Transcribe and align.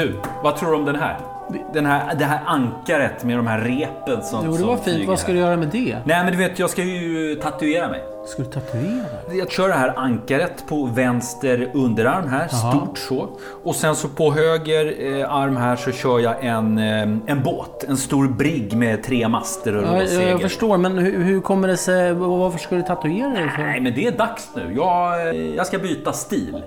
Du, 0.00 0.20
vad 0.42 0.56
tror 0.56 0.70
du 0.70 0.76
om 0.76 0.84
den 0.84 0.96
här? 0.96 1.18
Den 1.72 1.86
här 1.86 2.14
det 2.14 2.24
här 2.24 2.40
ankaret 2.46 3.24
med 3.24 3.38
de 3.38 3.46
här 3.46 3.60
repen 3.60 4.22
som 4.22 4.44
Jo, 4.44 4.52
det 4.52 4.58
som 4.58 4.66
var 4.66 4.76
fint. 4.76 5.08
Vad 5.08 5.18
ska 5.18 5.26
här. 5.26 5.34
du 5.34 5.40
göra 5.40 5.56
med 5.56 5.68
det? 5.68 5.96
Nej, 6.04 6.24
men 6.24 6.32
du 6.32 6.38
vet, 6.38 6.58
jag 6.58 6.70
ska 6.70 6.82
ju 6.82 7.34
tatuera 7.34 7.88
mig. 7.88 8.00
Ska 8.26 8.42
du 8.42 8.48
tatuera? 8.48 9.04
Jag 9.32 9.50
kör 9.50 9.68
det 9.68 9.74
här 9.74 9.94
ankaret 9.96 10.64
på 10.68 10.84
vänster 10.86 11.70
underarm 11.74 12.28
här, 12.28 12.48
stort 12.48 12.98
så. 12.98 13.28
Och 13.64 13.74
sen 13.76 13.96
så 13.96 14.08
på 14.08 14.32
höger 14.32 14.94
eh, 15.20 15.34
arm 15.34 15.56
här 15.56 15.76
så 15.76 15.92
kör 15.92 16.18
jag 16.18 16.44
en, 16.44 16.78
eh, 16.78 17.02
en 17.26 17.42
båt. 17.44 17.84
En 17.88 17.96
stor 17.96 18.28
brigg 18.28 18.76
med 18.76 19.02
tre 19.02 19.28
master 19.28 19.76
och 19.76 19.84
Ja, 19.84 19.98
jag, 20.00 20.08
segel. 20.08 20.28
jag 20.28 20.40
förstår, 20.40 20.76
men 20.78 20.98
hur, 20.98 21.22
hur 21.24 21.40
kommer 21.40 21.68
det 21.68 21.76
sig... 21.76 22.12
Varför 22.12 22.58
ska 22.58 22.74
du 22.76 22.82
tatuera 22.82 23.28
dig? 23.28 23.48
För? 23.56 23.62
Nej, 23.62 23.80
men 23.80 23.94
det 23.94 24.06
är 24.06 24.12
dags 24.12 24.50
nu. 24.56 24.72
Jag, 24.76 25.28
eh, 25.28 25.54
jag 25.54 25.66
ska 25.66 25.78
byta 25.78 26.12
stil. 26.12 26.62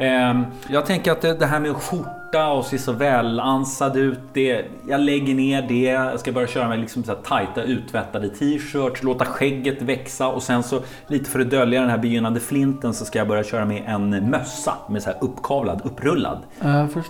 Ehm, 0.00 0.44
jag 0.68 0.86
tänker 0.86 1.12
att 1.12 1.20
det, 1.20 1.34
det 1.34 1.46
här 1.46 1.60
med 1.60 1.76
skjorta 1.76 2.48
och 2.52 2.64
se 2.64 2.78
så 2.78 2.92
välansad 2.92 3.96
ut. 3.96 4.18
Det, 4.32 4.64
jag 4.88 5.00
lägger 5.00 5.34
ner 5.34 5.62
det. 5.62 5.82
Jag 5.82 6.20
ska 6.20 6.32
börja 6.32 6.46
köra 6.48 6.68
med 6.68 6.78
liksom 6.78 7.04
så 7.04 7.10
här 7.12 7.18
tajta 7.22 7.62
utvättade 7.62 8.28
t-shirts. 8.28 9.02
Låta 9.02 9.24
skägget 9.24 9.82
växa. 9.82 10.28
Och 10.28 10.42
sen 10.42 10.62
så 10.62 10.80
lite 11.06 11.30
för 11.30 11.40
att 11.40 11.50
dölja 11.50 11.80
den 11.80 11.90
här 11.90 11.98
begynnande 11.98 12.40
flinten 12.40 12.94
så 12.94 13.04
ska 13.04 13.18
jag 13.18 13.28
börja 13.28 13.44
köra 13.44 13.64
med 13.64 13.82
en 13.86 14.30
mössa. 14.30 14.74
Med 14.88 15.02
så 15.02 15.10
här 15.10 15.18
uppkavlad, 15.20 15.80
upprullad. 15.84 16.38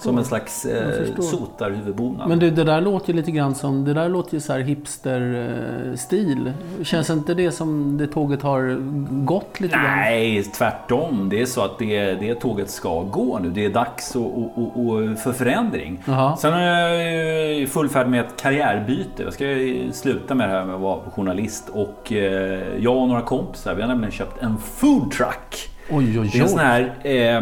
Som 0.00 0.18
en 0.18 0.24
slags 0.24 0.64
eh, 0.64 1.20
sotarhuvudbonad. 1.20 2.28
Men 2.28 2.38
du, 2.38 2.50
det 2.50 2.64
där 2.64 2.80
låter 2.80 3.08
ju 3.08 3.16
lite 3.16 3.30
grann 3.30 3.54
som... 3.54 3.84
Det 3.84 3.94
där 3.94 4.08
låter 4.08 4.34
ju 4.34 4.40
så 4.40 4.52
här 4.52 4.60
hipster-stil. 4.60 6.52
Känns 6.82 7.10
inte 7.10 7.34
det 7.34 7.50
som 7.50 7.98
det 7.98 8.06
tåget 8.06 8.42
har 8.42 8.78
gått 9.24 9.60
lite 9.60 9.74
grann? 9.74 9.84
Nej, 9.84 10.42
tvärtom. 10.42 11.28
Det 11.28 11.42
är 11.42 11.46
så 11.46 11.60
att 11.60 11.78
det, 11.78 12.14
det 12.14 12.34
tåget 12.34 12.70
ska 12.70 13.02
gå 13.02 13.38
nu. 13.38 13.50
Det 13.50 13.64
är 13.64 13.70
dags 13.70 14.16
och, 14.16 14.38
och, 14.38 14.86
och, 14.86 15.18
för 15.18 15.32
förändring. 15.32 16.02
Jaha. 16.06 16.36
Sen 16.36 16.54
är 16.54 16.90
jag 16.90 17.56
i 17.56 17.66
full 17.66 17.88
färd 17.88 18.08
med 18.08 18.20
ett 18.20 18.36
karriärbyte. 18.40 19.22
Jag 19.22 19.32
ska 19.32 19.44
sluta 19.92 20.34
med 20.34 20.48
det 20.48 20.52
här 20.52 20.64
med 20.64 20.74
att 20.74 20.80
vara 20.80 21.00
journalist. 21.10 21.68
Och 21.72 22.12
eh, 22.12 22.60
jag 22.78 22.96
och 22.96 23.08
några 23.08 23.22
kompisar, 23.22 23.65
vi 23.74 23.80
har 23.82 23.88
nämligen 23.88 24.12
köpt 24.12 24.42
en 24.42 24.58
food 24.58 25.10
truck. 25.10 25.70
Oj, 25.90 26.20
oj, 26.20 26.30
Det 26.32 26.38
är 26.38 26.42
en 26.42 26.48
sån 26.48 26.58
oj. 26.58 26.64
här 26.64 26.92
eh, 27.36 27.40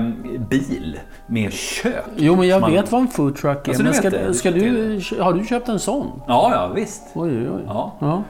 bil 0.48 0.98
med 1.26 1.52
kök. 1.52 2.04
Jo, 2.16 2.36
men 2.36 2.48
jag 2.48 2.60
Man- 2.60 2.72
vet 2.72 2.92
vad 2.92 3.00
en 3.00 3.08
food 3.08 3.36
truck 3.36 3.68
är. 3.68 3.68
Alltså, 3.68 3.82
men 3.82 3.94
ska, 3.94 4.32
ska 4.34 4.50
du, 4.50 5.00
har 5.20 5.32
du 5.32 5.44
köpt 5.44 5.68
en 5.68 5.78
sån? 5.78 6.22
Ja, 6.26 6.50
ja 6.54 6.68
visst. 6.74 7.02
Oj, 7.14 7.30
oj, 7.38 7.48
oj. 7.50 7.62
Ja. 7.66 7.92
Ja. 8.00 8.22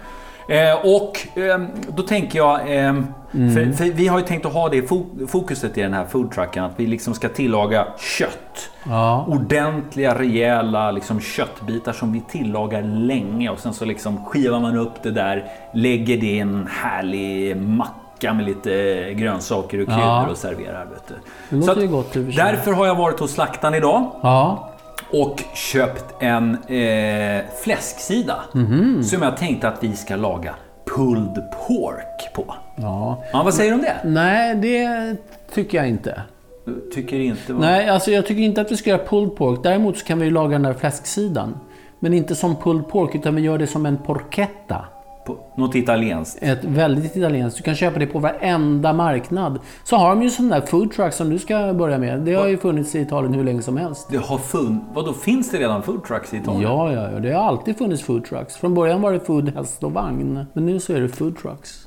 Eh, 0.48 0.75
och 0.75 1.39
eh, 1.39 1.59
då 1.89 2.03
tänker 2.03 2.39
jag, 2.39 2.77
eh, 2.77 2.95
Mm. 3.37 3.55
för, 3.55 3.73
för 3.73 3.84
vi 3.92 4.06
har 4.09 4.19
ju 4.19 4.25
tänkt 4.25 4.47
att 4.47 4.53
ha 4.53 4.69
det 4.69 4.81
fo- 4.83 5.27
fokuset 5.27 5.78
i 5.78 5.83
den 5.83 5.95
här 5.95 6.05
foodtrucken, 6.05 6.64
att 6.64 6.73
vi 6.77 6.87
liksom 6.87 7.14
ska 7.14 7.28
tillaga 7.28 7.87
kött. 7.98 8.70
Ja. 8.89 9.25
Ordentliga, 9.28 10.19
rejäla 10.19 10.91
liksom 10.91 11.20
köttbitar 11.20 11.92
som 11.92 12.12
vi 12.12 12.20
tillagar 12.28 12.83
länge 12.83 13.48
och 13.50 13.59
sen 13.59 13.75
så 13.75 13.84
liksom 13.84 14.25
skivar 14.25 14.61
man 14.61 14.77
upp 14.78 15.03
det 15.03 15.11
där, 15.11 15.45
lägger 15.72 16.17
det 16.17 16.27
i 16.27 16.39
en 16.39 16.69
härlig 16.70 17.56
macka 17.56 18.33
med 18.34 18.45
lite 18.47 18.70
grönsaker 19.15 19.81
och 19.81 19.87
kryddor 19.87 20.05
Ja. 20.05 20.27
och 20.31 20.37
serverar. 20.37 20.84
Vet 20.84 21.09
du. 21.09 21.15
Det 21.56 21.62
Så 21.62 21.69
låter 21.69 21.83
ju 21.83 21.89
gott. 21.89 22.12
Därför 22.37 22.72
har 22.72 22.87
jag 22.87 22.95
varit 22.95 23.20
hos 23.20 23.33
slaktaren 23.33 23.75
idag 23.75 24.11
Ja. 24.22 24.69
Och 25.12 25.42
köpt 25.55 26.05
en 26.22 26.50
eh, 26.69 27.42
fläsksida 27.62 28.36
Mhm. 28.52 29.02
som 29.02 29.22
jag 29.22 29.36
tänkte 29.36 29.69
att 29.69 29.84
vi 29.84 29.97
ska 29.97 30.16
laga 30.16 30.55
pulled 30.97 31.42
pork 31.69 32.34
på. 32.34 32.54
ja. 32.76 33.22
Ja, 33.32 33.42
vad 33.42 33.54
säger 33.54 33.70
du 33.70 33.76
om 33.76 33.82
det? 33.82 33.97
Nej, 34.04 34.54
det 34.54 35.16
tycker 35.54 35.78
jag 35.78 35.88
inte. 35.88 36.22
Du 36.65 36.91
tycker 36.94 37.20
inte... 37.20 37.53
Vad... 37.53 37.60
Nej, 37.60 37.88
alltså 37.88 38.10
jag 38.10 38.26
tycker 38.26 38.42
inte 38.42 38.60
att 38.60 38.72
vi 38.72 38.76
ska 38.76 38.91
göra 38.91 39.04
pulled 39.04 39.37
pork. 39.37 39.60
Däremot 39.62 39.98
så 39.98 40.04
kan 40.06 40.19
vi 40.19 40.31
laga 40.31 40.53
den 40.53 40.62
där 40.62 40.72
fläsksidan. 40.72 41.60
Men 41.98 42.15
inte 42.15 42.34
som 42.34 42.56
pulled 42.56 42.88
pork, 42.88 43.15
utan 43.15 43.34
vi 43.34 43.42
gör 43.42 43.59
det 43.59 43.66
som 43.66 43.86
en 43.86 43.97
porchetta. 43.98 44.84
På 45.26 45.36
något 45.56 45.74
italienskt? 45.74 46.38
Ett 46.42 46.64
väldigt 46.64 47.16
italienskt. 47.16 47.58
Du 47.58 47.64
kan 47.64 47.74
köpa 47.74 47.98
det 47.98 48.06
på 48.06 48.18
varenda 48.18 48.92
marknad. 48.92 49.58
Så 49.84 49.96
har 49.96 50.08
de 50.08 50.22
ju 50.22 50.30
sån 50.30 50.48
där 50.48 50.60
food 50.60 50.92
truck 50.92 51.12
som 51.12 51.30
du 51.30 51.38
ska 51.38 51.74
börja 51.74 51.98
med. 51.98 52.20
Det 52.20 52.34
har 52.34 52.46
ju 52.46 52.58
funnits 52.58 52.94
i 52.94 53.00
Italien 53.00 53.34
hur 53.34 53.44
länge 53.44 53.62
som 53.62 53.76
helst. 53.76 54.06
Det 54.10 54.16
har 54.16 54.38
funnits... 54.38 54.84
Vadå, 54.94 55.12
finns 55.12 55.50
det 55.50 55.58
redan 55.58 55.82
food 55.82 56.04
trucks 56.04 56.34
i 56.34 56.36
Italien? 56.36 56.62
Ja, 56.62 56.92
ja, 56.92 57.10
ja. 57.12 57.20
Det 57.20 57.32
har 57.32 57.42
alltid 57.42 57.78
funnits 57.78 58.02
food 58.02 58.24
trucks. 58.24 58.56
Från 58.56 58.74
början 58.74 59.00
var 59.00 59.12
det 59.12 59.20
food, 59.20 59.52
häst 59.56 59.84
och 59.84 59.92
vagn. 59.92 60.46
Men 60.52 60.66
nu 60.66 60.80
så 60.80 60.92
är 60.92 61.00
det 61.00 61.08
food 61.08 61.36
trucks. 61.38 61.86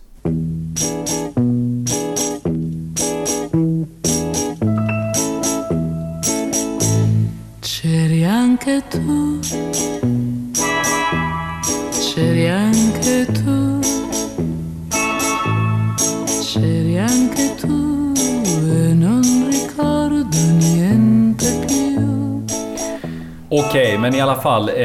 C'eri 7.61 8.25
anche 8.25 8.81
tu, 8.91 9.26
Okej, 23.69 23.97
men 23.97 24.15
i 24.15 24.21
alla 24.21 24.35
fall. 24.35 24.69
Eh, 24.69 24.75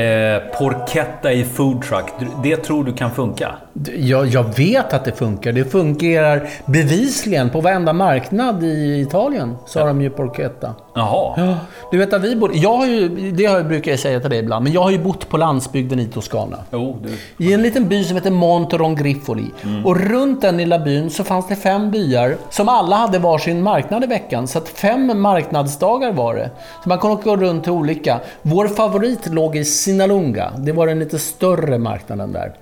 porchetta 0.59 1.33
i 1.33 1.45
food 1.45 1.83
truck. 1.83 2.05
Du- 2.19 2.27
Det 2.43 2.57
tror 2.57 2.85
du 2.85 2.93
kan 2.93 3.11
funka? 3.11 3.53
Jag, 3.97 4.27
jag 4.27 4.57
vet 4.57 4.93
att 4.93 5.05
det 5.05 5.13
funkar. 5.13 5.53
Det 5.53 5.65
fungerar 5.65 6.49
bevisligen 6.67 7.51
på 7.51 7.61
varenda 7.61 7.93
marknad 7.93 8.63
i 8.65 9.01
Italien. 9.09 9.57
Så 9.67 9.81
har 9.81 9.87
de 9.87 10.03
ju 10.03 10.11
porchetta. 10.11 10.75
Jaha. 10.95 11.35
Ja, 11.37 11.55
du 11.91 11.99
vet 11.99 12.13
att 12.13 12.23
vi 12.23 12.37
bor... 12.37 12.51
Jag 12.55 12.77
har 12.77 12.87
ju, 12.87 13.09
det 13.33 13.45
har 13.47 13.57
jag- 13.57 13.67
brukar 13.69 13.91
jag 13.91 14.01
säga 14.01 14.21
till 14.21 14.31
dig 14.31 14.39
ibland, 14.39 14.63
men 14.65 14.73
jag 14.73 14.83
har 14.83 14.91
ju 14.91 14.99
bott 14.99 15.29
på 15.29 15.37
landsbygden 15.37 15.99
i 15.99 16.07
Toscana. 16.07 16.57
Jo, 16.73 16.99
du. 17.39 17.45
I 17.47 17.53
en 17.53 17.63
liten 17.63 17.89
by 17.89 18.05
som 18.05 18.17
heter 18.17 18.31
Monte 18.31 18.77
Rongrifoli. 18.79 19.51
Och 19.85 20.01
runt 20.01 20.41
den 20.43 20.57
lilla 20.57 20.79
byn 20.79 21.11
så 21.11 21.25
fanns 21.25 21.49
det 21.49 21.57
fem 21.57 21.91
byar 21.91 22.37
som 22.51 22.69
alla 22.69 22.97
hade 22.97 23.19
varsin 23.19 23.63
marknad 23.63 24.05
i 24.05 24.07
veckan. 24.07 24.49
Så 24.49 24.59
att 24.59 24.69
fem 24.69 25.21
marknadsdagar 25.21 26.13
var 26.13 26.35
det. 26.35 26.51
Så 26.83 26.89
man 26.89 26.99
kunde 26.99 27.23
gå 27.23 27.37
runt 27.37 27.63
till 27.63 27.73
olika. 27.73 28.21
Vår 28.43 28.69
favorit 28.69 29.27
låg 29.33 29.57
i 29.57 29.65
Sinalunga. 29.65 30.51
Det 30.59 30.73
var 30.73 30.87
den 30.87 30.99
lite 30.99 31.19
större 31.19 31.79
marknaden 31.79 32.33
där. 32.33 32.53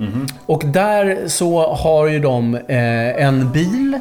Och 0.46 0.62
där 0.66 1.19
så 1.28 1.74
har 1.74 2.06
ju 2.06 2.19
de 2.19 2.54
eh, 2.54 3.24
en 3.26 3.52
bil 3.52 3.98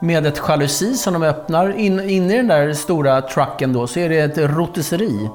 med 0.00 0.26
ett 0.26 0.40
jalusi 0.48 0.94
som 0.94 1.12
de 1.12 1.22
öppnar. 1.22 1.78
In, 1.78 2.10
inne 2.10 2.34
i 2.34 2.36
den 2.36 2.48
där 2.48 2.72
stora 2.72 3.20
trucken 3.22 3.43
då 3.72 3.86
så 3.86 4.00
är 4.00 4.08
det 4.08 4.18
ett 4.18 4.38
rotisseri. 4.38 5.28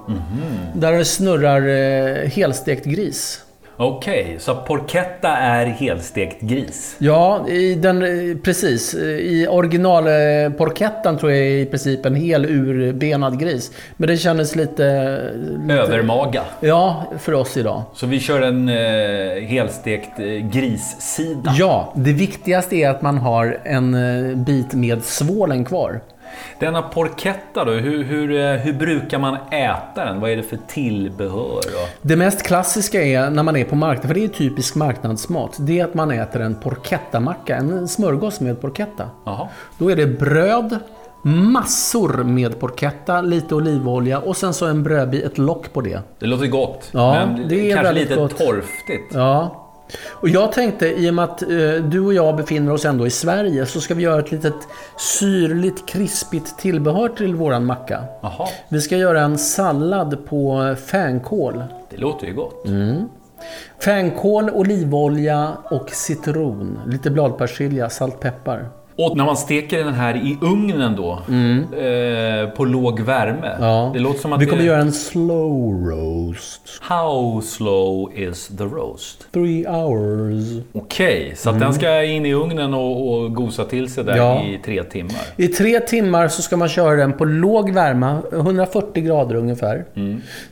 Där 0.74 0.92
det 0.92 1.06
snurrar 1.06 1.68
eh, 1.68 2.30
helstekt 2.30 2.86
gris. 2.86 3.44
Okej, 3.81 4.36
så 4.40 4.56
porchetta 4.56 5.30
är 5.30 5.66
helstekt 5.66 6.42
gris? 6.42 6.96
Ja, 6.97 7.47
i 7.47 7.75
den, 7.75 8.03
eh, 8.03 8.38
precis. 8.38 8.96
I 8.96 9.47
originalporkettan 9.50 11.18
tror 11.18 11.31
jag 11.31 11.42
är 11.42 11.58
i 11.58 11.66
princip 11.66 12.06
en 12.06 12.16
hel 12.16 12.46
urbenad 12.46 13.40
gris. 13.40 13.72
Men 13.97 14.08
det 14.09 14.18
kändes 14.18 14.56
lite... 14.56 15.20
lite 15.62 15.74
Övermaga. 15.74 16.41
Ja, 16.59 17.03
för 17.20 17.34
oss 17.34 17.58
idag. 17.58 17.84
Så 17.94 18.06
vi 18.06 18.20
kör 18.20 18.41
en 18.41 18.70
eh, 18.70 19.44
helstekt 19.47 20.20
eh, 20.20 20.26
grissida. 20.26 21.53
Ja, 21.58 21.94
det 21.96 22.14
viktigaste 22.14 22.76
är 22.76 22.90
att 22.90 23.02
man 23.02 23.18
har 23.18 23.59
en 23.64 23.94
eh, 23.94 24.38
bit 24.38 24.74
med 24.74 25.03
svålen 25.03 25.66
kvar. 25.66 26.02
Denna 26.59 26.81
porchetta 26.81 27.66
då, 27.66 27.72
hur, 27.72 28.03
hur, 28.03 28.31
eh, 28.31 28.51
hur 28.51 28.73
brukar 28.73 29.19
man 29.19 29.35
äta 29.51 30.06
den? 30.06 30.19
Vad 30.19 30.31
är 30.31 30.35
det 30.35 30.44
för 30.44 30.59
tillbehör? 30.67 31.58
Och... 31.58 31.90
Det 32.02 32.16
mest 32.16 32.43
klassiska 32.43 33.02
är 33.03 33.29
när 33.29 33.43
man 33.43 33.55
är 33.55 33.66
på 33.66 33.76
marknaden, 33.76 34.08
för 34.08 34.16
det 34.16 34.23
är 34.23 34.28
typisk 34.28 34.76
marknadsmat, 34.76 35.58
det 35.59 35.79
är 35.79 35.85
att 35.85 35.93
man 35.93 36.11
äter 36.11 36.41
en 36.41 36.55
porchettamacka, 36.55 37.55
en 37.55 37.87
smörgås 37.87 38.40
med 38.40 38.61
porchetta. 38.61 39.09
Då 39.78 39.91
är 39.91 39.96
det 39.96 40.08
bröd, 40.08 40.79
massor 41.23 42.23
med 42.23 42.59
porchetta, 42.59 43.22
lite 43.22 43.55
olivolja 43.55 44.20
och 44.20 44.37
sen 44.37 44.53
så 44.53 44.66
en 44.66 44.84
brödbit, 44.84 45.23
ett 45.23 45.37
lock 45.37 45.73
på 45.73 45.82
det. 45.82 45.99
Det 46.20 46.25
låter 46.25 46.47
gott, 46.47 46.90
Ja, 46.91 47.14
men 47.25 47.47
det 47.47 47.72
är 47.72 47.75
kanske 47.75 47.93
lite 47.93 48.16
gott. 48.16 48.37
torftigt. 48.37 49.14
Ja. 49.14 49.66
Och 50.09 50.30
jag 50.30 50.52
tänkte, 50.52 50.88
i 50.88 51.09
och 51.09 51.14
med 51.14 51.26
att 51.26 51.41
eh, 51.41 51.50
du 51.90 52.00
och 52.00 52.14
jag 52.14 52.36
befinner 52.36 52.72
oss 52.74 52.86
ändå 52.86 53.08
i 53.08 53.09
Sverige, 53.09 53.66
så 53.66 53.82
ska 53.82 53.94
vi 53.94 54.03
göra 54.03 54.20
ett 54.20 54.32
litet 54.32 54.56
syrligt, 55.20 55.86
krispigt 55.86 56.58
tillbehör 56.58 57.09
till 57.09 57.36
våran 57.36 57.66
macka. 57.66 58.03
Jaha, 58.22 58.47
Vi 58.70 58.82
ska 58.82 58.97
göra 58.97 59.22
en 59.22 59.38
sallad 59.38 60.26
på 60.26 60.76
fänkål. 60.86 61.64
det 61.90 61.97
låter 61.97 62.28
ju 62.28 62.34
gott. 62.34 62.66
Mm. 62.68 63.09
Fänkål, 63.80 64.50
olivolja 64.50 65.53
och 65.72 65.90
citron. 65.90 66.80
Lite 66.88 67.09
bladpersilja, 67.09 67.90
salt, 67.90 68.20
peppar. 68.20 68.70
Och 69.01 69.17
när 69.17 69.25
man 69.25 69.37
steker 69.37 69.84
den 69.84 69.93
här 69.93 70.16
i 70.16 70.37
ugnen 70.41 70.96
då, 70.96 71.11
eh, 71.11 72.49
på 72.49 72.66
låg 72.66 72.99
värme. 72.99 73.47
Mm. 73.47 73.63
Ja. 73.69 73.91
Det 73.93 73.99
låter 73.99 74.19
som 74.19 74.34
att 74.34 74.41
Vi 74.41 74.46
kommer 74.46 74.61
det... 74.61 74.67
göra 74.67 74.81
en 74.81 74.91
slow 74.91 75.87
roast. 75.90 76.61
How 76.81 77.41
slow 77.41 78.11
is 78.16 78.47
the 78.57 78.63
roast? 78.63 79.31
Three 79.34 79.66
hours. 79.67 80.63
Okej, 80.73 81.34
så 81.37 81.49
att 81.49 81.59
den 81.59 81.73
ska 81.73 82.03
in 82.03 82.25
i 82.25 82.34
ugnen 82.34 82.73
och, 82.73 83.13
och 83.13 83.35
gosa 83.35 83.66
till 83.66 83.91
sig 83.91 84.03
där 84.03 84.13
Mm. 84.13 84.25
Ja. 84.25 84.43
i 84.43 84.59
tre 84.66 84.84
timmar. 84.84 85.22
I 85.37 85.47
tre 85.47 85.79
timmar 85.79 86.28
så 86.28 86.41
ska 86.41 86.57
man 86.57 86.69
köra 86.69 86.96
den 86.96 87.13
på 87.13 87.25
låg 87.25 87.72
värme, 87.72 88.17
140 88.31 89.03
grader 89.03 89.35
ungefär. 89.35 89.85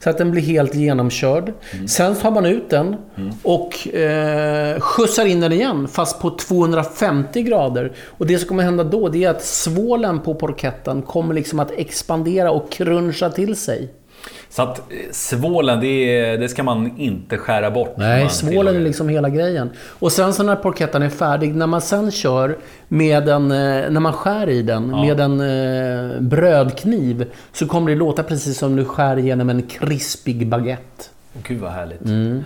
Så 0.04 0.10
att 0.10 0.18
den 0.18 0.32
blir 0.32 0.42
helt 0.42 0.76
genomkörd. 0.76 1.54
Sen 1.88 2.16
tar 2.16 2.32
man 2.32 2.46
ut 2.46 2.70
den 2.70 2.96
och 3.44 3.88
eh, 3.96 4.80
skjutsar 4.80 5.26
in 5.26 5.40
den 5.40 5.52
igen, 5.52 5.88
fast 5.88 6.22
på 6.22 6.30
250 6.30 7.42
grader. 7.42 7.92
Och 8.18 8.28
det 8.28 8.37
som 8.38 8.48
kommer 8.48 8.64
hända 8.64 8.84
då, 8.84 9.10
det 9.10 9.24
är 9.24 9.30
att 9.30 9.44
svålen 9.44 10.20
på 10.20 10.36
porketten 10.36 11.02
kommer 11.02 11.34
liksom 11.34 11.60
att 11.60 11.72
expandera 11.72 12.52
och 12.52 12.72
cruncha 12.72 13.30
till 13.30 13.56
sig. 13.56 13.94
Så 14.50 14.62
att 14.62 14.80
eh, 14.80 14.98
svålen, 15.12 15.80
det, 15.80 16.38
det 16.38 16.50
ska 16.50 16.64
man 16.64 16.98
inte 16.98 17.38
skära 17.38 17.72
bort. 17.72 17.94
Nej, 17.98 18.30
svålen 18.30 18.76
är 18.76 18.80
liksom 18.80 19.10
hela 19.10 19.30
grejen. 19.30 19.70
Och 19.80 20.12
sen 20.12 20.34
så 20.34 20.44
när 20.44 20.56
porketten 20.56 21.02
är 21.02 21.10
färdig, 21.10 21.56
när 21.56 21.68
man 21.68 21.82
sen 21.82 22.12
kör 22.12 22.58
med 22.88 23.30
en, 23.30 23.52
eh, 23.52 23.90
när 23.90 24.00
man 24.00 24.14
skär 24.14 24.50
i 24.50 24.62
den 24.62 24.92
med 24.92 25.20
en 25.20 25.40
eh, 25.40 26.22
brödkniv 26.22 27.26
så 27.54 27.68
kommer 27.68 27.92
det 27.92 27.98
låta 27.98 28.24
precis 28.24 28.58
som 28.58 28.76
du 28.76 28.86
skär 28.86 29.20
igenom 29.20 29.50
en 29.50 29.62
krispig 29.62 30.48
baguette. 30.48 31.04
Gud 31.44 31.60
vad 31.60 31.72
härligt. 31.72 32.06
Mm. 32.06 32.44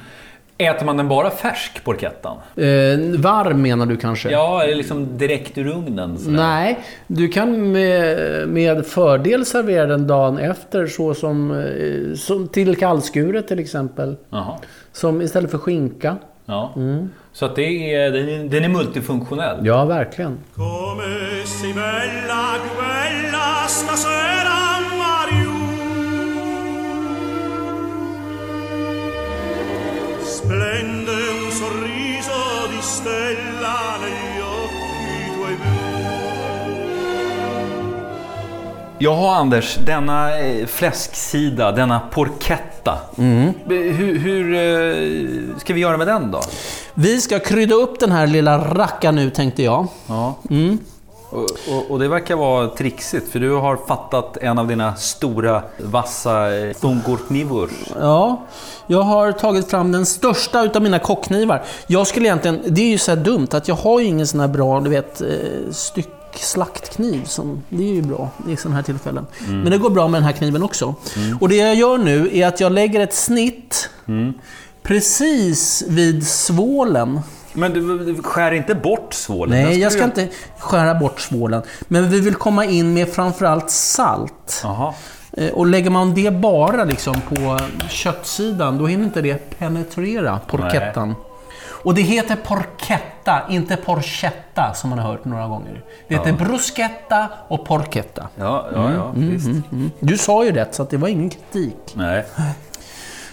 Äter 0.62 0.86
man 0.86 0.98
den 0.98 1.08
bara 1.08 1.30
färsk, 1.30 1.84
porkettan? 1.84 2.38
Eh, 2.56 3.22
varm 3.22 3.62
menar 3.62 3.86
du 3.86 3.98
kanske? 3.98 4.32
Ja, 4.32 4.64
eller 4.64 4.76
liksom 4.76 5.18
direkt 5.18 5.58
ur 5.58 5.68
ugnen? 5.68 6.18
sådär? 6.18 6.38
Nej, 6.38 6.80
du 7.08 7.28
kan 7.28 7.72
med, 7.72 8.48
med 8.48 8.86
fördel 8.86 9.46
servera 9.46 9.86
den 9.86 10.08
dagen 10.08 10.38
efter 10.38 10.88
så 10.88 11.14
som, 11.14 11.52
eh, 11.52 12.16
som 12.16 12.48
till 12.48 12.76
kallskuret 12.76 13.48
till 13.48 13.60
exempel. 13.60 14.16
Jaha. 14.30 14.58
Som 14.92 15.22
istället 15.22 15.52
för 15.52 15.58
skinka. 15.58 16.18
Ja. 16.46 16.74
Så 17.34 17.46
att 17.46 17.56
det 17.56 17.94
är, 17.94 18.12
den, 18.12 18.30
är, 18.30 18.50
den 18.50 18.64
är 18.64 18.70
multifunktionell. 18.70 19.66
Ja, 19.66 19.86
verkligen. 19.86 20.38
Splende 30.44 31.12
un 31.12 31.52
sorriso 31.52 32.68
di 32.70 32.82
stella 32.82 33.98
negli 34.02 34.42
occhi 34.42 35.32
tuoi 35.36 35.56
blu. 35.56 35.70
Jaha 38.98 39.36
Anders, 39.36 39.78
denna 39.78 40.40
eh, 40.40 40.66
fläsksida, 40.66 41.72
denna 41.72 42.00
porchetta. 42.00 43.10
Mm. 43.18 43.54
Hur, 43.68 44.20
hur 44.20 44.56
eh, 44.56 45.58
ska 45.58 45.74
vi 45.74 45.80
göra 45.80 45.98
med 45.98 46.08
den 46.08 46.32
då? 46.32 46.42
Vi 46.94 47.22
ska 47.22 47.40
krydda 47.40 47.76
upp 47.76 48.00
den 48.00 48.12
här 48.12 48.28
lilla 48.28 48.58
rackaren 48.74 49.16
nu 49.16 49.30
tänkte 49.30 49.64
jag. 49.64 49.88
Ja. 50.08 50.36
Mm. 50.50 50.80
Och, 51.32 51.48
och, 51.70 51.92
och 51.92 52.00
det 52.00 52.08
verkar 52.08 52.36
vara 52.36 52.68
trixigt, 52.68 53.32
för 53.32 53.40
du 53.40 53.52
har 53.52 53.78
fattat 53.88 54.38
en 54.38 54.60
av 54.60 54.68
dina 54.68 54.96
stora 54.96 55.64
vassa 55.78 56.56
eh, 56.56 56.74
thungorknivor. 56.74 57.70
Ja, 58.00 58.46
jag 58.88 59.02
har 59.02 59.32
tagit 59.32 59.70
fram 59.70 59.92
den 59.92 60.06
största 60.06 60.64
utav 60.64 60.82
mina 60.82 61.00
kockknivar. 61.00 61.64
Jag 61.88 62.08
skulle 62.08 62.26
egentligen, 62.28 62.62
det 62.68 62.82
är 62.82 62.90
ju 62.90 62.98
så 62.98 63.12
här 63.12 63.18
dumt 63.18 63.48
att 63.52 63.68
jag 63.68 63.76
har 63.76 64.00
ju 64.00 64.06
ingen 64.06 64.28
sån 64.28 64.40
här 64.40 64.48
bra, 64.48 64.80
du 64.80 64.90
vet, 64.90 65.22
eh, 65.22 65.28
styckslaktkniv. 65.72 67.26
Som, 67.26 67.64
det 67.70 67.84
är 67.84 67.94
ju 67.94 68.02
bra 68.02 68.30
i 68.50 68.58
sådana 68.58 68.76
här 68.76 68.84
tillfällen. 68.84 69.28
Men 69.48 69.72
det 69.72 69.78
går 69.78 69.90
bra 69.90 70.08
med 70.08 70.22
den 70.22 70.26
här 70.26 70.34
kniven 70.34 70.64
också. 70.64 70.96
Och 71.40 71.50
det 71.50 71.56
jag 71.56 71.76
gör 71.76 71.98
nu 71.98 72.30
är 72.34 72.48
att 72.48 72.60
jag 72.60 72.72
lägger 72.72 73.00
ett 73.00 73.14
snitt 73.14 73.90
precis 74.84 75.84
vid 75.88 76.28
svålen. 76.28 77.20
Men 77.54 77.74
du, 77.74 78.00
du 78.14 78.24
skär 78.24 78.52
inte 78.52 78.76
bort 78.76 79.14
svålen? 79.14 79.64
Nej, 79.64 79.80
jag 79.80 79.92
ska 79.92 80.04
inte 80.04 80.28
skära 80.60 80.96
bort 80.96 81.20
svålen. 81.20 81.62
Men 81.88 82.10
vi 82.10 82.20
vill 82.20 82.36
komma 82.36 82.66
in 82.66 82.94
med 82.94 83.10
framförallt 83.10 83.70
salt. 83.72 84.62
Jaha. 84.64 84.94
Eh, 85.34 85.50
Och 85.50 85.66
lägger 85.66 85.90
man 85.90 86.14
det 86.14 86.32
bara 86.34 86.84
liksom 86.84 87.22
på 87.22 87.60
köttsidan, 87.90 88.78
då 88.78 88.88
hinner 88.88 89.06
inte 89.06 89.22
det 89.22 89.60
penetrera 89.60 90.40
porchettan. 90.48 91.16
Och 91.84 91.96
det 91.96 92.02
heter 92.02 92.36
porchetta, 92.36 93.42
inte 93.50 93.76
porchetta 93.76 94.74
som 94.74 94.90
man 94.90 95.00
har 95.00 95.12
hört 95.12 95.26
några 95.26 95.48
gånger. 95.48 95.84
Det 96.08 96.16
heter 96.16 96.34
bruschetta 96.34 97.28
och 97.48 97.66
porchetta. 97.66 98.28
Ja, 98.36 98.68
ja, 98.74 98.92
ja. 98.94 99.12
visst. 99.16 99.48
Mm. 99.48 99.92
Du 100.00 100.18
sa 100.18 100.44
ju 100.46 100.52
rätt, 100.52 100.76
så 100.76 100.84
att 100.84 100.90
det 100.90 100.98
var 100.98 101.08
ingen 101.08 101.30
kritik. 101.30 101.78
Nej. 101.94 102.26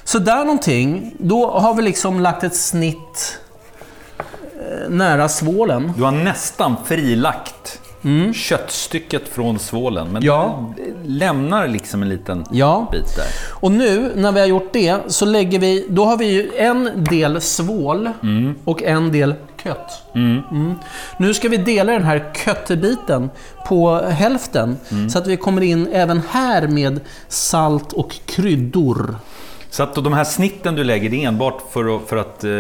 Så 0.05 0.19
där 0.19 0.39
någonting, 0.45 1.15
då 1.19 1.51
har 1.51 1.75
vi 1.75 1.83
liksom 1.83 2.21
lagt 2.21 2.45
ett 2.45 2.57
snitt 2.57 3.39
nära 4.89 5.29
svålen. 5.29 5.93
Du 5.97 6.03
har 6.03 6.13
nästan 6.13 6.77
frilagt 6.85 7.81
köttstycket 8.35 9.29
från 9.29 9.59
svålen. 9.59 10.07
Men 10.07 10.17
Mm. 10.17 10.27
Ja. 10.27 10.73
du 10.77 10.95
lämnar 11.09 11.69
liksom 11.69 12.03
en 12.03 12.09
liten 12.09 12.45
Ja. 12.51 12.89
bit 12.93 13.17
där. 13.17 13.27
Och 13.61 13.73
nu 13.73 14.13
när 14.17 14.33
vi 14.33 14.41
har 14.41 14.47
gjort 14.47 14.73
det 14.73 14.97
så 15.07 15.25
lägger 15.25 15.59
vi, 15.59 15.87
då 15.89 16.05
har 16.05 16.17
vi 16.17 16.51
en 16.59 17.05
del 17.11 17.41
svål 17.41 18.11
och 18.65 18.83
en 18.83 19.13
del 19.13 19.35
kött. 19.63 20.03
Mm. 20.15 20.75
Nu 21.19 21.35
ska 21.35 21.49
vi 21.49 21.57
dela 21.57 21.93
den 21.93 22.05
här 22.05 22.33
köttbiten 22.45 23.31
på 23.67 23.97
hälften 24.01 24.77
så 25.11 25.19
att 25.19 25.27
vi 25.27 25.37
kommer 25.37 25.63
in 25.63 25.89
även 25.93 26.23
här 26.31 26.67
med 26.69 27.01
salt 27.29 27.93
och 27.93 28.15
kryddor. 28.27 29.17
Så 29.71 29.83
att 29.83 29.95
de 29.95 30.13
här 30.13 30.25
snitten 30.25 30.75
du 30.75 30.85
lägger, 30.85 31.11
det 31.11 31.25
är 31.25 31.29
enbart 31.29 31.63
för 31.71 31.97
att, 31.97 32.09
för 32.09 32.17
att 32.17 32.45
eh, 32.45 32.51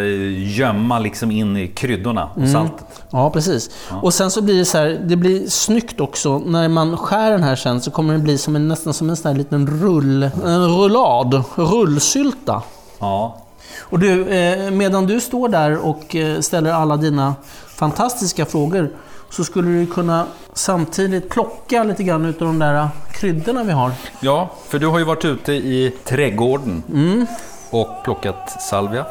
gömma 0.58 0.98
liksom 0.98 1.30
in 1.30 1.56
i 1.56 1.68
kryddorna 1.68 2.28
Mm. 2.36 2.44
och 2.44 2.50
saltet. 2.52 3.02
Ja, 3.10 3.30
precis. 3.30 3.70
Och 4.02 4.14
sen 4.14 4.30
så 4.30 4.42
blir 4.42 4.58
det 4.58 4.64
så 4.64 4.78
här, 4.78 5.00
det 5.04 5.16
blir 5.16 5.48
snyggt 5.48 6.00
också. 6.00 6.38
När 6.38 6.68
man 6.68 6.96
skär 6.96 7.30
den 7.30 7.42
här 7.42 7.56
sen 7.56 7.80
så 7.80 7.90
kommer 7.90 8.12
det 8.14 8.18
bli 8.20 8.38
som 8.38 8.56
en, 8.56 8.68
nästan 8.68 8.94
som 8.94 9.10
en 9.10 9.16
sån 9.16 9.30
här 9.32 9.38
liten 9.38 9.66
rull, 9.66 10.22
en 10.44 10.68
rullad, 10.78 11.42
rullsylta. 11.54 12.62
Ja. 12.98 13.36
Och 13.80 13.98
du, 13.98 14.28
eh, 14.28 14.70
medan 14.70 15.06
du 15.06 15.20
står 15.20 15.48
där 15.48 15.76
och 15.86 16.16
eh, 16.16 16.40
ställer 16.40 16.72
alla 16.72 16.96
dina 16.96 17.34
fantastiska 17.66 18.46
frågor 18.46 18.90
så 19.30 19.44
skulle 19.44 19.70
du 19.70 19.86
kunna 19.86 20.26
samtidigt 20.52 21.28
plocka 21.30 21.84
lite 21.84 22.02
grann 22.04 22.24
utav 22.24 22.46
de 22.48 22.58
där 22.58 22.88
kryddorna 23.12 23.64
vi 23.64 23.72
har. 23.72 23.92
ja, 24.20 24.50
för 24.68 24.78
du 24.78 24.86
har 24.86 24.98
ju 24.98 25.04
varit 25.04 25.24
ute 25.24 25.52
i 25.52 25.94
trädgården 26.04 26.82
Mm. 26.92 27.26
och 27.70 28.04
plockat 28.04 28.62
salvia, 28.62 29.06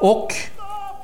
Och, 0.00 0.34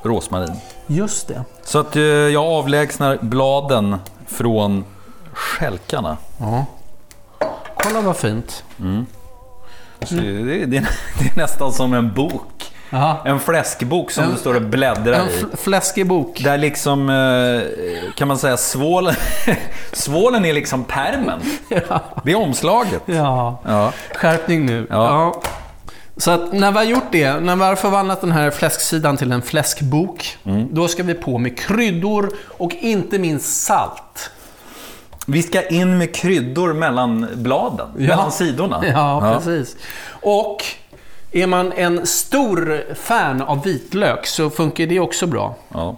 rosmarin. 0.03 0.53
just 0.87 1.29
det. 1.29 1.45
Så 1.65 1.79
att 1.79 1.97
eh, 1.97 2.03
jag 2.03 2.45
avlägsnar 2.45 3.19
bladen 3.21 3.97
från 4.27 4.85
skälkarna. 5.33 6.17
Ja. 6.41 6.65
Kolla 7.77 8.01
vad 8.01 8.17
fint. 8.17 8.65
Så 10.03 10.15
det, 10.15 10.33
det, 10.43 10.67
det 10.67 10.77
är 10.77 11.37
nästan 11.37 11.73
som 11.73 11.93
en 11.95 12.15
bok. 12.15 12.43
Aha. 12.93 13.23
En 13.25 13.41
fläskbok 13.41 14.11
som 14.11 14.25
En- 14.25 14.31
du 14.31 14.37
står 14.37 14.55
och 14.55 14.63
bläddrar 14.63 15.13
En 15.13 15.29
i. 15.29 15.31
fl- 15.31 15.57
fläskig 15.57 16.07
bok. 16.07 16.41
Där 16.45 16.59
liksom, 16.59 17.11
eh, 17.11 18.11
kan 18.15 18.29
man 18.29 18.39
säga, 18.39 18.57
svålen, 18.57 19.15
svålen 19.93 20.45
är 20.45 20.53
liksom 20.53 20.85
permen. 20.85 21.41
Det 22.25 22.33
är 22.33 22.37
omslaget. 22.37 23.03
Ja. 23.07 23.61
Ja. 23.67 23.93
Skärpning 24.15 24.67
nu. 24.67 24.87
Ja. 24.91 25.43
Så 26.17 26.31
att 26.31 26.53
när 26.53 26.71
vi 26.71 26.77
har 26.79 26.85
gjort 26.85 27.13
det, 27.13 27.41
när 27.41 27.57
vi 27.57 27.63
har 27.65 27.77
förvandlat 27.77 28.21
den 28.21 28.33
här 28.33 28.51
fläsksidan 28.51 29.17
till 29.17 29.33
en 29.33 29.43
fläskbok, 29.43 30.39
Mm. 30.45 30.69
då 30.75 30.89
ska 30.89 31.03
vi 31.03 31.15
på 31.15 31.39
med 31.39 31.59
kryddor 31.59 32.31
och 32.59 32.73
inte 32.73 33.19
minst 33.19 33.65
salt. 33.67 34.31
Vi 35.27 35.43
ska 35.43 35.63
in 35.69 35.99
med 35.99 36.15
kryddor 36.15 36.73
mellan 36.73 37.27
bladen, 37.35 37.87
mellan 37.95 38.33
sidorna. 38.33 38.83
Ja, 38.87 39.35
precis. 39.39 39.77
Och 40.23 40.65
är 41.37 41.47
man 41.47 41.73
en 41.73 42.07
stor 42.07 42.85
fan 42.95 43.43
av 43.43 43.63
vitlök 43.65 44.27
så 44.27 44.51
funkar 44.51 44.87
det 44.87 45.01
också 45.01 45.27
bra. 45.27 45.57
Ja. 45.69 45.97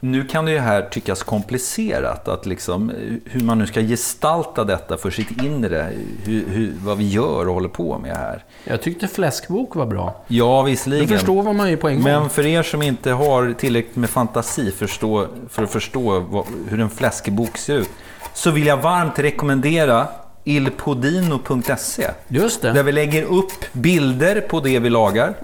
Nu 0.00 0.24
kan 0.24 0.44
det 0.44 0.52
ju 0.52 0.58
här 0.58 0.82
tyckas 0.82 1.22
komplicerat, 1.22 2.28
att 2.28 2.46
liksom, 2.46 2.90
eh, 2.90 2.96
hur 3.24 3.40
man 3.40 3.58
nu 3.58 3.66
ska 3.66 3.80
gestalta 3.80 4.64
detta 4.64 4.96
för 4.96 5.10
sitt 5.10 5.42
inre, 5.42 5.90
hur, 6.24 6.44
hur, 6.48 6.72
vad 6.84 6.98
vi 6.98 7.08
gör 7.08 7.48
och 7.48 7.54
håller 7.54 7.68
på 7.68 7.98
med 7.98 8.16
här. 8.16 8.44
Jag 8.64 8.82
tyckte 8.82 9.08
fläskbok 9.08 9.76
var 9.76 9.86
bra. 9.86 10.24
Ja, 10.28 10.62
visserligen. 10.62 11.08
förstår 11.08 11.42
vad 11.42 11.54
man 11.54 11.70
ju 11.70 11.76
på 11.76 11.88
en 11.88 11.94
gång. 11.94 12.04
Men 12.04 12.30
för 12.30 12.46
er 12.46 12.62
som 12.62 12.82
inte 12.82 13.10
har 13.10 13.52
tillräckligt 13.52 13.96
med 13.96 14.10
fantasi 14.10 14.70
förstå, 14.70 15.26
för 15.48 15.62
att 15.62 15.70
förstå 15.70 16.20
vad, 16.20 16.44
hur 16.68 16.80
en 16.80 16.90
fläskbok 16.90 17.56
ser 17.56 17.76
ut, 17.76 17.90
så 18.34 18.50
vill 18.50 18.66
jag 18.66 18.76
varmt 18.76 19.18
rekommendera 19.18 20.06
ilpodino.se. 20.48 22.10
Just 22.28 22.62
Där 22.62 22.72
det. 22.74 22.82
vi 22.82 22.92
lägger 22.92 23.22
upp 23.22 23.52
bilder 23.72 24.40
på 24.40 24.60
det 24.60 24.78
vi 24.78 24.90
lagar 24.90 25.34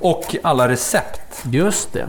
och 0.00 0.36
alla 0.42 0.68
recept. 0.68 1.42
Just 1.50 1.92
det. 1.92 2.06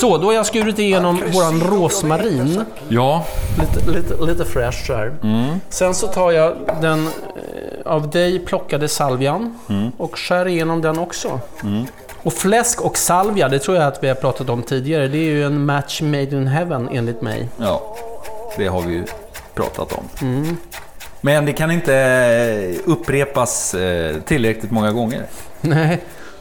Så, 0.00 0.18
då 0.18 0.26
har 0.26 0.32
jag 0.32 0.46
skurit 0.46 0.78
igenom 0.78 1.22
våran 1.32 1.60
rosmarin. 1.60 2.64
Ja, 2.88 3.24
Lite, 3.58 3.90
lite, 3.90 4.24
lite 4.24 4.44
fresh 4.44 4.86
så 4.86 4.94
här. 4.94 5.12
Sen 5.68 5.94
så 5.94 6.06
tar 6.06 6.30
jag 6.32 6.56
den 6.80 7.06
eh, 7.06 7.12
av 7.92 8.10
dig 8.10 8.38
plockade 8.38 8.88
salvian 8.88 9.58
och 9.96 10.18
skär 10.18 10.46
igenom 10.48 10.80
den 10.82 10.98
också. 10.98 11.40
Och 12.22 12.32
fläsk 12.32 12.80
och 12.80 12.96
salvia, 12.96 13.48
det 13.48 13.58
tror 13.58 13.76
jag 13.76 13.86
att 13.86 14.02
vi 14.04 14.08
har 14.08 14.14
pratat 14.14 14.48
om 14.50 14.62
tidigare. 14.62 15.08
Det 15.08 15.18
är 15.18 15.22
ju 15.30 15.44
en 15.44 15.66
match 15.66 16.00
made 16.02 16.22
in 16.36 16.46
heaven 16.46 16.88
enligt 16.92 17.22
mig. 17.22 17.48
ja, 17.56 17.96
det 18.56 18.66
har 18.66 18.82
vi 18.82 18.92
ju 18.92 19.04
pratat 19.54 19.92
om. 19.92 20.04
Men 21.20 21.46
det 21.46 21.52
kan 21.52 21.70
inte 21.70 21.94
eh, 21.96 22.90
upprepas 22.92 23.74
eh, 23.74 24.16
tillräckligt 24.26 24.70
många 24.70 24.92
gånger. 24.92 25.22
Nej, 25.60 26.00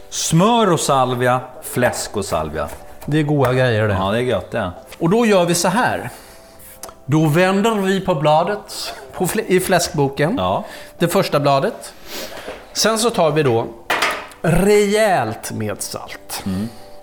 Smör 0.09 0.71
och 0.71 0.79
salvia, 0.79 1.39
fläsk 1.63 2.17
och 2.17 2.25
salvia. 2.25 2.67
Det 3.07 3.19
är 3.19 3.23
goda 3.23 3.53
grejer 3.53 3.87
det. 3.87 3.93
Ja, 3.93 4.11
det 4.11 4.17
är 4.17 4.21
gött 4.21 4.51
det. 4.51 4.71
Och 4.99 5.09
då 5.09 5.25
gör 5.25 5.45
vi 5.45 5.55
så 5.55 5.67
här. 5.67 6.09
Då 7.05 7.25
vänder 7.27 7.75
vi 7.75 8.01
på 8.01 8.15
bladet 8.15 8.93
på 9.13 9.25
fl- 9.25 9.45
i 9.47 9.59
fläskboken. 9.59 10.35
Ja, 10.37 10.63
Det 10.97 11.07
första 11.07 11.39
bladet. 11.39 11.93
Sen 12.73 12.99
så 12.99 13.09
tar 13.09 13.31
vi 13.31 13.43
då 13.43 13.67
rejält 14.41 15.51
med 15.51 15.81
salt. 15.81 16.43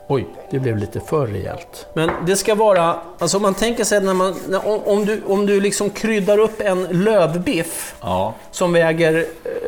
Oj, 0.09 0.27
det 0.51 0.59
blev 0.59 0.77
lite 0.79 1.01
för 1.01 1.27
rejält. 1.27 1.87
Men 1.95 2.11
det 2.27 2.37
ska 2.37 2.55
vara, 2.55 2.97
alltså 3.19 3.37
om 3.37 3.43
man 3.43 3.55
tänker 3.55 3.85
sig 3.85 4.01
när 4.01 4.15
man, 4.15 4.35
när- 4.49 4.89
om, 4.89 5.05
du, 5.07 5.23
om 5.27 5.47
du 5.47 5.61
liksom 5.61 5.91
kryddar 5.91 6.39
upp 6.39 6.61
en 6.61 6.83
lövbiff 7.05 7.95
ja, 8.01 8.35
som 8.51 8.73
väger 8.73 9.27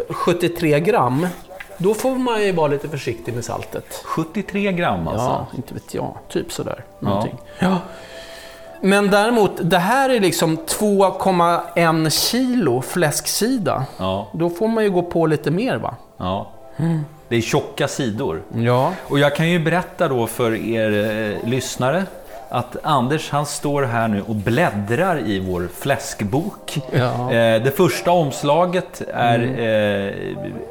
eh, 0.09 0.15
73 0.15 0.81
gram. 0.81 1.27
Då 1.79 1.95
får 1.95 2.15
man 2.15 2.43
ju 2.43 2.53
vara 2.53 2.69
lite 2.69 2.89
försiktig 2.89 3.35
med 3.35 3.45
saltet. 3.45 4.03
73 4.05 4.73
gram 4.73 5.09
alltså. 5.09 5.27
Ja, 5.27 5.47
inte 5.57 5.75
vet 5.75 5.95
jag. 5.95 6.15
Typ 6.29 6.53
sådär. 6.53 6.85
Någonting. 6.99 7.35
Ja. 7.59 7.79
Men 8.81 9.11
däremot, 9.11 9.51
det 9.71 9.79
här 9.79 10.11
är 10.11 10.21
liksom 10.21 10.57
2,1 10.57 12.11
kilo 12.11 12.83
fläsksida. 12.83 13.85
Ja, 13.99 14.29
Då 14.33 14.51
får 14.51 14.69
man 14.69 14.85
ju 14.85 14.91
gå 14.91 15.03
på 15.03 15.27
lite 15.27 15.51
mer 15.51 15.77
va? 15.77 15.95
ja. 16.17 16.53
Det 17.29 17.37
är 17.37 17.41
tjocka 17.41 17.89
sidor. 17.89 18.43
Ja. 18.55 18.93
Och 19.09 19.19
jag 19.19 19.37
kan 19.37 19.49
ju 19.51 19.59
berätta 19.59 20.09
då 20.09 20.27
för 20.27 20.55
er 20.55 20.91
eh, 21.43 21.49
lyssnare 21.49 22.05
att 22.49 22.77
Anders 22.83 23.31
han 23.31 23.47
står 23.47 23.83
här 23.83 24.09
nu 24.09 24.23
och 24.29 24.35
bläddrar 24.35 25.19
i 25.19 25.41
vår 25.41 25.69
fläskbok. 25.75 26.79
Ja. 26.93 27.33
Eh, 27.33 27.63
det 27.63 27.77
första 27.77 28.11
omslaget 28.11 29.03
är 29.15 29.39
eh, 29.41 30.13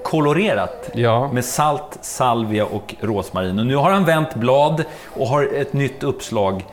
kolorerat 0.03 0.89
Ja. 0.93 1.31
med 1.33 1.45
salt, 1.45 1.97
salvia 2.01 2.65
och 2.65 2.95
rosmarin. 3.01 3.59
Och 3.59 3.65
nu 3.65 3.75
har 3.75 3.91
han 3.91 4.05
vänt 4.05 4.35
blad 4.35 4.83
och 5.19 5.27
har 5.27 5.43
ett 5.55 5.73
nytt 5.73 6.03
uppslag 6.03 6.65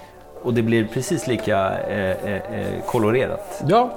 och 0.43 0.55
det 0.55 0.63
blir 0.63 0.85
precis 0.95 1.27
lika 1.27 1.79
eh, 1.79 2.17
kolorerat. 2.87 3.63
Ja. 3.69 3.91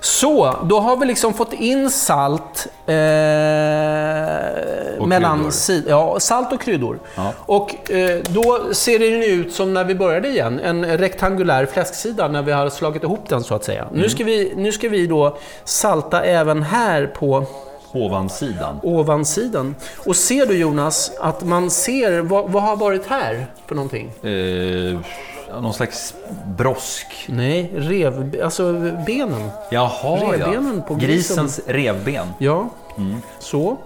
Så, 0.00 0.56
då 0.64 0.80
har 0.80 0.96
vi 0.96 1.06
liksom 1.06 1.34
fått 1.34 1.52
in 1.52 1.90
salt 1.90 2.66
eh, 2.86 2.94
Och 5.00 5.08
mellan 5.08 5.50
kryddor. 5.66 5.90
ja, 5.90 6.20
salt 6.20 6.52
och 6.52 6.60
kryddor. 6.60 6.98
Ja. 7.14 7.32
Och 7.46 7.90
eh, 7.90 8.20
då 8.28 8.74
ser 8.74 8.98
det 8.98 9.06
ju 9.06 9.24
ut 9.24 9.52
som 9.54 9.74
när 9.74 9.84
vi 9.84 9.94
började 9.94 10.28
igen, 10.28 10.60
en 10.60 10.98
rektangulär 10.98 11.66
fläsksida 11.66 12.28
när 12.28 12.42
vi 12.42 12.52
har 12.52 12.68
slagit 12.70 13.02
ihop 13.02 13.28
den 13.28 13.42
så 13.44 13.54
att 13.54 13.64
säga. 13.64 13.82
Mm. 13.82 14.00
Nu, 14.00 14.08
ska 14.08 14.24
vi, 14.24 14.52
nu 14.56 14.72
ska 14.72 14.88
vi 14.88 15.06
då 15.06 15.36
salta 15.64 16.22
även 16.22 16.62
här 16.62 17.06
på 17.06 17.44
Ovansidan. 17.92 18.80
ovansidan. 18.82 19.74
Och 20.06 20.16
ser 20.16 20.46
du 20.46 20.58
Jonas, 20.58 21.12
att 21.20 21.44
man 21.44 21.70
ser, 21.70 22.20
vad, 22.20 22.50
vad 22.52 22.62
har 22.62 22.76
varit 22.76 23.06
här 23.06 23.46
för 23.66 23.74
någonting? 23.74 24.12
Eh, 24.22 24.98
någon 25.60 25.74
slags 25.74 26.14
brosk. 26.56 27.06
Nej, 27.28 27.72
rev, 27.74 28.40
alltså 28.44 28.72
benen. 29.06 29.50
Jaha, 29.70 30.32
Revbenen 30.32 30.76
ja. 30.76 30.82
på 30.88 30.94
grisen. 30.94 31.36
Grisens 31.36 31.60
revben. 31.66 32.26
Ja, 32.38 32.68
så. 33.38 33.76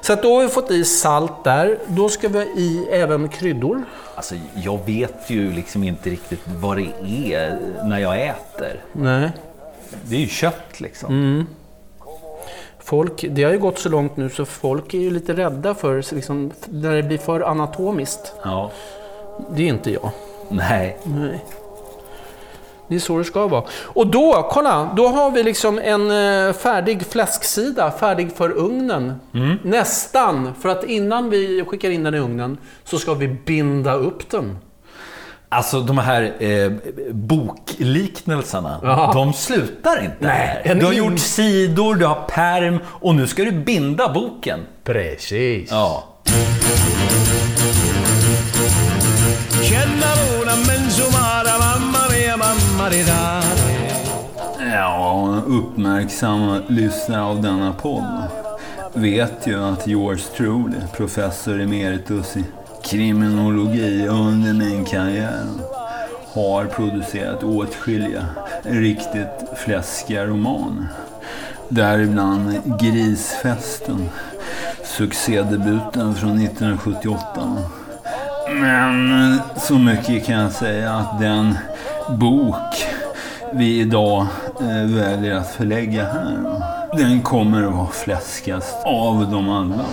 Så 0.00 0.12
att 0.12 0.22
då 0.22 0.34
har 0.34 0.42
vi 0.42 0.48
fått 0.48 0.70
i 0.70 0.84
salt 0.84 1.44
där. 1.44 1.78
Då 1.86 2.08
ska 2.08 2.28
vi 2.28 2.38
ha 2.38 2.44
i 2.44 2.88
även 2.90 3.28
kryddor. 3.28 3.82
Alltså, 4.14 4.34
jag 4.54 4.86
vet 4.86 5.30
ju 5.30 5.52
liksom 5.52 5.84
inte 5.84 6.10
riktigt 6.10 6.40
vad 6.46 6.76
det 6.76 6.88
är 7.34 7.58
när 7.84 7.98
jag 7.98 8.26
äter. 8.26 8.84
Nej. 8.92 9.30
Det 10.02 10.16
är 10.16 10.20
ju 10.20 10.28
kött 10.28 10.80
liksom. 10.80 11.14
Mm. 11.14 11.46
Folk, 12.78 13.24
det 13.30 13.44
har 13.44 13.52
ju 13.52 13.58
gått 13.58 13.78
så 13.78 13.88
långt 13.88 14.16
nu 14.16 14.30
så 14.30 14.44
folk 14.44 14.94
är 14.94 14.98
ju 14.98 15.10
lite 15.10 15.32
rädda 15.32 15.74
för 15.74 16.02
så 16.02 16.14
liksom, 16.14 16.52
när 16.68 16.96
det 16.96 17.02
blir 17.02 17.18
för 17.18 17.40
anatomiskt. 17.40 18.32
Ja. 18.44 18.70
Det 19.50 19.62
är 19.62 19.66
inte 19.66 19.90
jag. 19.90 20.10
Nej. 20.52 20.96
Nej. 21.04 21.44
Det 22.88 22.94
är 22.94 23.00
så 23.00 23.18
det 23.18 23.24
ska 23.24 23.46
vara. 23.46 23.64
Och 23.84 24.06
då, 24.06 24.48
kolla, 24.52 24.92
då 24.96 25.08
har 25.08 25.30
vi 25.30 25.42
liksom 25.42 25.78
en 25.78 26.10
eh, 26.10 26.52
färdig 26.54 27.06
fläsksida, 27.06 27.90
färdig 27.90 28.32
för 28.36 28.50
ugnen. 28.50 29.14
Nästan, 29.62 30.54
för 30.60 30.68
att 30.68 30.84
innan 30.84 31.30
vi 31.30 31.64
skickar 31.68 31.90
in 31.90 32.02
den 32.04 32.14
i 32.14 32.18
ugnen 32.18 32.58
så 32.84 32.98
ska 32.98 33.14
vi 33.14 33.28
binda 33.28 33.94
upp 33.94 34.30
den. 34.30 34.58
Alltså 35.48 35.80
de 35.80 35.98
här 35.98 36.42
eh, 36.42 36.72
bokliknelserna, 37.12 38.80
Ja. 38.82 39.10
de 39.14 39.32
slutar 39.32 40.04
inte 40.04 40.16
Nej, 40.20 40.62
Du 40.80 40.84
har 40.86 40.92
in- 40.92 40.98
gjort 40.98 41.18
sidor, 41.18 41.94
du 41.94 42.06
har 42.06 42.28
perm 42.28 42.78
och 42.86 43.14
nu 43.14 43.26
ska 43.26 43.44
du 43.44 43.52
binda 43.52 44.08
boken. 44.12 44.60
Precis. 44.84 45.70
Ja. 45.70 46.04
Ja, 54.72 55.42
uppmärksamma 55.46 56.60
lyssnare 56.68 57.22
av 57.22 57.42
denna 57.42 57.72
podd 57.72 58.22
vet 58.94 59.46
ju 59.46 59.64
att 59.64 59.86
George 59.86 60.22
truly, 60.36 60.76
professor 60.96 61.60
emeritus 61.60 62.36
i 62.36 62.44
kriminologi 62.84 64.06
under 64.08 64.52
min 64.52 64.84
karriär, 64.84 65.44
har 66.34 66.64
producerat 66.64 67.42
åtskilliga 67.42 68.26
riktigt 68.62 69.48
fläskiga 69.56 70.26
romaner. 70.26 70.86
Däribland 71.68 72.60
Grisfesten, 72.80 74.08
succédebuten 74.84 76.14
från 76.14 76.40
1978. 76.40 77.58
Men 78.60 79.38
så 79.56 79.74
mycket 79.78 80.26
kan 80.26 80.34
jag 80.34 80.52
säga 80.52 80.92
att 80.92 81.20
den 81.20 81.58
bok 82.08 82.86
vi 83.52 83.80
idag 83.80 84.26
eh, 84.60 84.90
väljer 84.94 85.34
att 85.34 85.50
förlägga 85.54 86.04
här, 86.04 86.60
den 86.96 87.22
kommer 87.22 87.62
att 87.62 87.74
vara 87.74 87.86
fläskigast 87.86 88.76
av 88.84 89.30
dem 89.30 89.48
alla. 89.48 89.84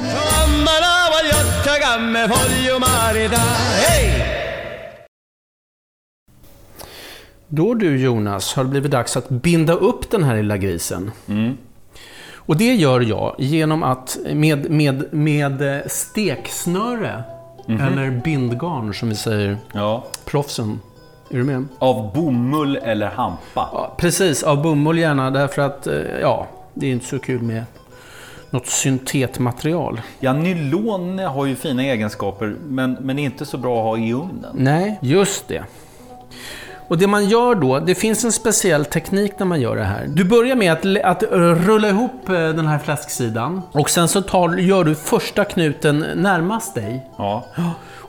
Då 7.48 7.74
du 7.74 7.98
Jonas 8.02 8.54
har 8.54 8.64
det 8.64 8.70
blivit 8.70 8.92
dags 8.92 9.18
att 9.18 9.30
binda 9.30 9.74
upp 9.74 10.12
den 10.12 10.24
här 10.24 10.36
lilla 10.36 10.58
grisen. 10.58 11.12
Och 12.34 12.58
det 12.58 12.76
gör 12.76 13.02
jag 13.02 13.36
genom 13.38 13.84
att 13.84 14.18
med, 14.34 14.70
med, 14.72 15.14
med 15.14 15.62
eh, 15.62 15.88
steksnöre, 17.78 18.06
eller 18.06 18.22
bindgarn 18.22 18.94
som 18.94 19.10
vi 19.10 19.16
säger, 19.16 19.58
ja. 19.74 20.04
proffsen. 20.26 20.80
Är 21.30 21.38
du 21.38 21.44
med? 21.44 21.68
Av 21.80 22.14
bomull 22.14 22.76
eller 22.76 23.08
hampa. 23.08 23.70
Ja, 23.74 23.96
precis, 23.98 24.44
av 24.44 24.62
bomull 24.62 24.98
gärna 24.98 25.32
därför 25.32 25.62
att 25.62 25.88
eh, 25.88 25.96
ja, 26.22 26.48
det 26.74 26.88
är 26.88 26.92
inte 26.92 27.06
så 27.06 27.20
kul 27.20 27.42
med 27.42 27.64
något 28.50 28.68
syntetmaterial. 28.68 30.02
Ja, 30.20 30.34
nylon 30.34 31.20
har 31.20 31.46
ju 31.46 31.56
fina 31.56 31.84
egenskaper 31.84 32.56
men, 32.68 32.98
men 33.02 33.20
inte 33.20 33.46
så 33.46 33.58
bra 33.58 33.80
att 33.80 33.86
ha 33.86 33.98
i 33.98 34.14
ugnen. 34.14 34.52
Nej, 34.54 35.00
just 35.02 35.48
det. 35.48 35.64
Och 36.90 36.98
det 36.98 37.08
man 37.08 37.26
gör 37.26 37.56
då, 37.56 37.80
det 37.80 37.96
finns 37.96 38.26
en 38.26 38.32
speciell 38.32 38.86
teknik 38.86 39.34
när 39.38 39.46
man 39.46 39.62
gör 39.62 39.76
det 39.76 39.84
här. 39.84 40.06
Du 40.08 40.24
börjar 40.24 40.56
med 40.56 40.72
att, 40.72 40.86
att 41.04 41.24
rulla 41.32 41.90
ihop 41.90 42.30
eh, 42.30 42.34
den 42.34 42.68
här 42.68 42.80
fläsksidan. 42.80 43.62
Och 43.72 43.90
sen 43.90 44.08
så 44.08 44.22
tar, 44.22 44.58
gör 44.58 44.84
du 44.84 44.96
första 44.96 45.46
knuten 45.46 46.06
närmast 46.16 46.76
dig. 46.76 47.10
Ja. 47.18 47.46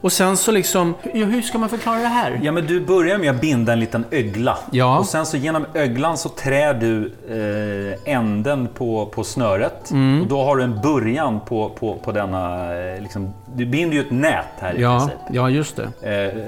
Och 0.03 0.13
sen 0.13 0.37
så 0.37 0.53
liksom, 0.53 0.95
hur 1.03 1.43
ska 1.43 1.59
man 1.59 1.69
förklara 1.69 1.99
det 1.99 2.07
här? 2.07 2.41
Ja, 2.43 2.53
men 2.53 2.67
du 2.67 2.81
börjar 2.81 3.19
med 3.19 3.31
att 3.31 3.41
binda 3.41 3.73
en 3.73 3.81
liten 3.81 4.05
ögla. 4.11 4.59
Ja. 4.71 4.99
Och 4.99 5.07
sen 5.07 5.27
så 5.27 5.37
genom 5.37 5.67
öglan 5.75 6.19
så 6.19 6.29
trär 6.29 6.75
du 6.75 7.13
eh, 7.29 8.15
änden 8.15 8.69
på, 8.75 9.07
på 9.07 9.25
snöret. 9.25 9.91
Mm. 9.91 10.23
Och 10.23 10.27
då 10.27 10.43
har 10.43 10.57
du 10.57 10.63
en 10.63 10.81
början 10.81 11.41
på, 11.41 11.69
på, 11.69 11.95
på 11.95 12.13
denna... 12.13 12.75
Eh, 12.75 13.03
liksom, 13.03 13.33
du 13.55 13.67
binder 13.67 13.95
ju 13.97 14.01
ett 14.01 14.11
nät 14.11 14.45
här 14.59 14.75
i 14.75 14.81
Ja, 14.83 14.99
princip. 14.99 15.19
ja, 15.31 15.51
just 15.51 15.77
det. 16.01 16.33
Eh, 16.35 16.43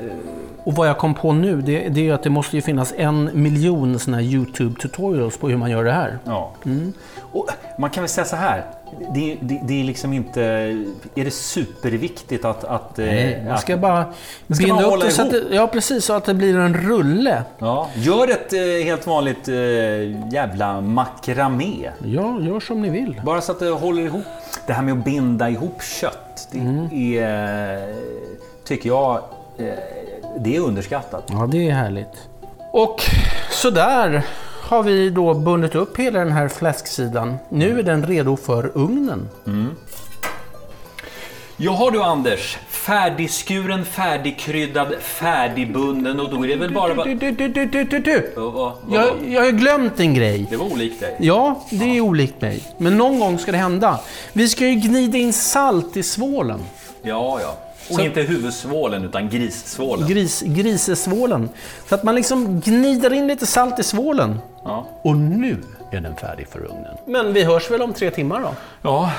Och 0.64 0.72
vad 0.74 0.88
jag 0.88 0.98
kom 0.98 1.14
på 1.14 1.32
nu, 1.32 1.60
det, 1.62 1.88
det 1.88 2.08
är 2.08 2.12
att 2.14 2.22
det 2.22 2.30
måste 2.30 2.56
ju 2.56 2.62
finnas 2.62 2.94
en 2.96 3.30
miljon 3.32 3.98
såna 3.98 4.16
här 4.16 4.24
YouTube-tutorials 4.24 5.38
på 5.40 5.48
hur 5.48 5.56
man 5.56 5.70
gör 5.70 5.84
det 5.84 5.92
här. 5.92 6.18
ja. 6.24 6.52
Mm. 6.64 6.92
Och 7.32 7.48
man 7.78 7.90
kan 7.90 8.02
väl 8.02 8.08
säga 8.08 8.24
så 8.24 8.36
här. 8.36 8.64
Det, 9.14 9.36
det, 9.40 9.60
det 9.64 9.80
är 9.80 9.84
liksom 9.84 10.12
inte... 10.12 10.40
Är 11.14 11.24
det 11.24 11.30
superviktigt 11.30 12.44
att... 12.44 12.64
att 12.64 12.98
eh, 12.98 13.04
Nej, 13.06 13.44
man 13.48 13.58
ska 13.58 13.76
bara 13.76 14.04
ska 14.04 14.64
binda 14.64 14.74
man 14.74 14.84
upp 14.84 15.00
det 15.00 15.10
så 15.10 15.22
att 15.22 15.30
det, 15.30 15.42
Ja, 15.50 15.66
precis. 15.66 16.04
Så 16.04 16.12
att 16.12 16.24
det 16.24 16.34
blir 16.34 16.56
en 16.58 16.74
rulle. 16.74 17.42
Ja, 17.58 17.88
gör 17.94 18.30
ett 18.30 18.52
eh, 18.52 18.58
helt 18.84 19.06
vanligt 19.06 19.48
eh, 19.48 19.54
jävla 20.32 20.80
makramé. 20.80 21.90
Ja, 22.04 22.40
gör 22.40 22.60
som 22.60 22.82
ni 22.82 22.90
vill. 22.90 23.20
Bara 23.24 23.40
så 23.40 23.52
att 23.52 23.58
det 23.60 23.70
håller 23.70 24.02
ihop. 24.02 24.24
Det 24.66 24.72
här 24.72 24.82
med 24.82 24.98
att 24.98 25.04
binda 25.04 25.50
ihop 25.50 25.82
kött, 25.82 26.31
det 26.52 26.58
Mm. 26.58 26.88
är, 26.92 27.94
tycker 28.64 28.88
jag, 28.88 29.14
eh, 29.58 29.66
det 30.38 30.56
är 30.56 30.60
underskattat. 30.60 31.24
Ja, 31.30 31.48
det 31.52 31.68
är 31.68 31.72
härligt. 31.74 32.28
Och 32.72 33.02
sådär 33.50 34.22
har 34.62 34.82
vi 34.82 35.10
då 35.10 35.34
bundit 35.34 35.74
upp 35.74 35.96
hela 35.98 36.18
den 36.18 36.32
här 36.32 36.48
fläsksidan. 36.48 37.36
Nu 37.48 37.78
är 37.78 37.82
den 37.82 38.06
redo 38.06 38.36
för 38.36 38.70
ugnen. 38.74 39.28
Jaha 41.56 41.90
du 41.90 42.02
Anders, 42.02 42.58
färdigskuren, 42.82 43.84
färdigkryddad, 43.84 44.94
färdigbunden 45.00 46.20
och 46.20 46.30
då 46.30 46.44
är 46.44 46.48
det 46.48 46.56
väl 46.56 46.72
bara... 46.74 47.04
Du, 47.04 47.14
du, 47.14 47.30
du, 47.30 47.48
du, 47.48 47.66
du, 47.66 47.84
du, 47.84 47.98
du. 47.98 48.32
Vad- 48.36 48.52
vad- 48.52 48.72
vad- 48.82 48.98
Jag, 49.00 49.14
jag 49.28 49.44
har 49.44 49.50
glömt 49.50 50.00
en 50.00 50.14
grej. 50.14 50.46
Det 50.50 50.56
var 50.56 50.72
olikt 50.72 51.00
dig. 51.00 51.16
Ja, 51.20 51.60
det 51.70 51.96
är 51.96 52.00
olikt 52.00 52.40
mig. 52.40 52.62
Men 52.78 52.96
någon 52.98 53.18
gång 53.20 53.38
ska 53.38 53.52
det 53.52 53.58
hända. 53.58 54.00
Vi 54.32 54.48
ska 54.48 54.66
ju 54.66 54.74
gnida 54.74 55.18
in 55.18 55.32
salt 55.32 55.96
i 55.96 56.02
svålen. 56.02 56.60
Ja, 57.02 57.38
ja. 57.42 57.58
Och 57.88 57.94
Så- 57.94 58.00
inte 58.02 58.20
huvudsvålen 58.22 59.04
utan 59.04 59.28
grissvålen. 59.30 60.08
Gris, 60.08 60.42
grisesvålen. 60.46 61.48
Så 61.88 61.94
att 61.94 62.02
man 62.02 62.14
liksom 62.14 62.60
gnider 62.60 63.12
in 63.12 63.26
lite 63.26 63.46
salt 63.46 63.78
i 63.78 63.82
svålen. 63.82 64.38
Ja. 64.64 64.86
Och 65.02 65.16
nu 65.16 65.56
är 65.90 66.00
den 66.00 66.16
färdig 66.16 66.46
för 66.48 66.58
ugnen. 66.64 66.96
Men 67.06 67.32
vi 67.32 67.44
hörs 67.44 67.70
väl 67.70 67.82
om 67.82 67.92
tre 67.92 68.10
timmar 68.10 68.40
då. 68.40 68.54
ja. 68.82 69.10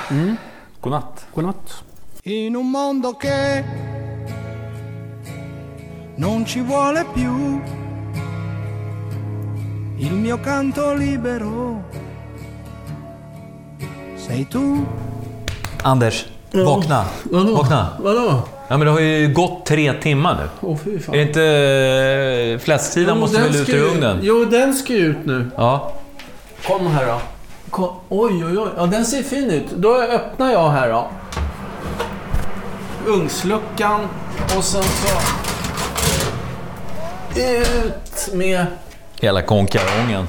Godnatt. 0.80 1.26
Godnatt. 1.34 1.82
In 2.26 2.54
un 2.56 2.70
mondo 2.70 3.16
che 3.16 3.62
non 6.16 6.46
ci 6.46 6.60
vuole 6.60 7.04
più 7.12 7.60
il 9.98 10.12
mio 10.12 10.40
canto 10.40 10.94
libero 10.94 11.82
sei 14.14 14.48
tu 14.48 14.86
Anders, 15.82 16.24
vakna. 16.50 17.04
Vadå? 17.30 17.56
Vakna. 17.56 17.96
Vadå? 18.00 18.48
Ja, 18.68 18.76
men 18.76 18.86
det 18.86 18.90
har 18.92 19.00
ju 19.00 19.32
gått 19.32 19.66
tre 19.66 19.92
timmar 19.92 20.34
nu. 20.36 20.68
Åh 20.68 20.76
fy 20.84 20.98
fan. 20.98 21.14
Är 21.14 21.18
det 21.18 21.24
inte... 21.24 21.42
eh, 22.52 22.58
Fläsksidan 22.58 23.18
måste 23.18 23.40
väl 23.40 23.56
ut 23.56 23.68
ur 23.68 23.82
ugnen? 23.82 24.18
Jo, 24.22 24.44
den 24.44 24.74
ska 24.74 24.92
ju 24.92 25.06
ut 25.06 25.26
nu. 25.26 25.50
Ja. 25.56 25.92
Kom 26.66 26.86
här 26.86 27.06
då. 27.06 27.20
Kom. 27.70 27.88
Oj, 28.08 28.44
oj, 28.44 28.58
oj. 28.58 28.68
Ja, 28.76 28.86
den 28.86 29.04
ser 29.04 29.22
fin 29.22 29.50
ut. 29.50 29.70
Då 29.76 29.94
öppnar 30.02 30.52
jag 30.52 30.70
här 30.70 30.88
då. 30.92 31.08
Ugnsluckan 33.06 34.00
och 34.56 34.64
sen 34.64 34.82
så... 34.82 35.08
Ut 37.40 38.34
med... 38.34 38.66
Hela 39.20 39.42
konkarongen. 39.42 40.28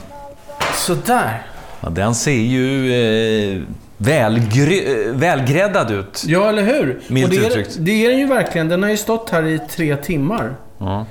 Sådär. 0.75 1.47
Ja, 1.81 1.89
den 1.89 2.15
ser 2.15 2.31
ju 2.31 2.93
eh, 2.93 3.61
välgry- 3.97 5.07
eh, 5.09 5.13
välgräddad 5.15 5.91
ut. 5.91 6.23
Ja, 6.27 6.49
eller 6.49 6.63
hur? 6.63 7.01
Milt 7.07 7.31
det, 7.31 7.37
är, 7.37 7.47
uttryckt. 7.49 7.75
det 7.79 8.05
är 8.05 8.09
den 8.09 8.19
ju 8.19 8.27
verkligen. 8.27 8.69
Den 8.69 8.83
har 8.83 8.89
ju 8.89 8.97
stått 8.97 9.29
här 9.29 9.45
i 9.45 9.59
tre 9.59 9.95
timmar. 9.97 10.55
Ja. 10.77 11.05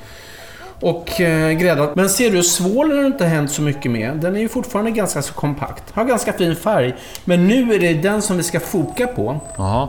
Och 0.81 1.20
eh, 1.20 1.53
gräddat. 1.53 1.96
Men 1.96 2.09
ser 2.09 2.31
du, 2.31 2.42
svålen 2.42 2.98
har 2.98 3.05
inte 3.05 3.24
hänt 3.27 3.50
så 3.50 3.62
mycket 3.62 3.90
med. 3.90 4.16
Den 4.16 4.37
är 4.37 4.40
ju 4.40 4.48
fortfarande 4.48 4.90
ganska 4.90 5.22
så 5.22 5.33
kompakt. 5.35 5.83
Har 5.92 6.05
ganska 6.05 6.33
fin 6.33 6.57
färg. 6.57 6.94
Men 7.24 7.48
nu 7.48 7.74
är 7.74 7.79
det 7.79 7.94
den 7.94 8.22
som 8.22 8.37
vi 8.37 8.42
ska 8.42 8.61
foka 8.61 9.07
på. 9.07 9.40
Jaha. 9.57 9.88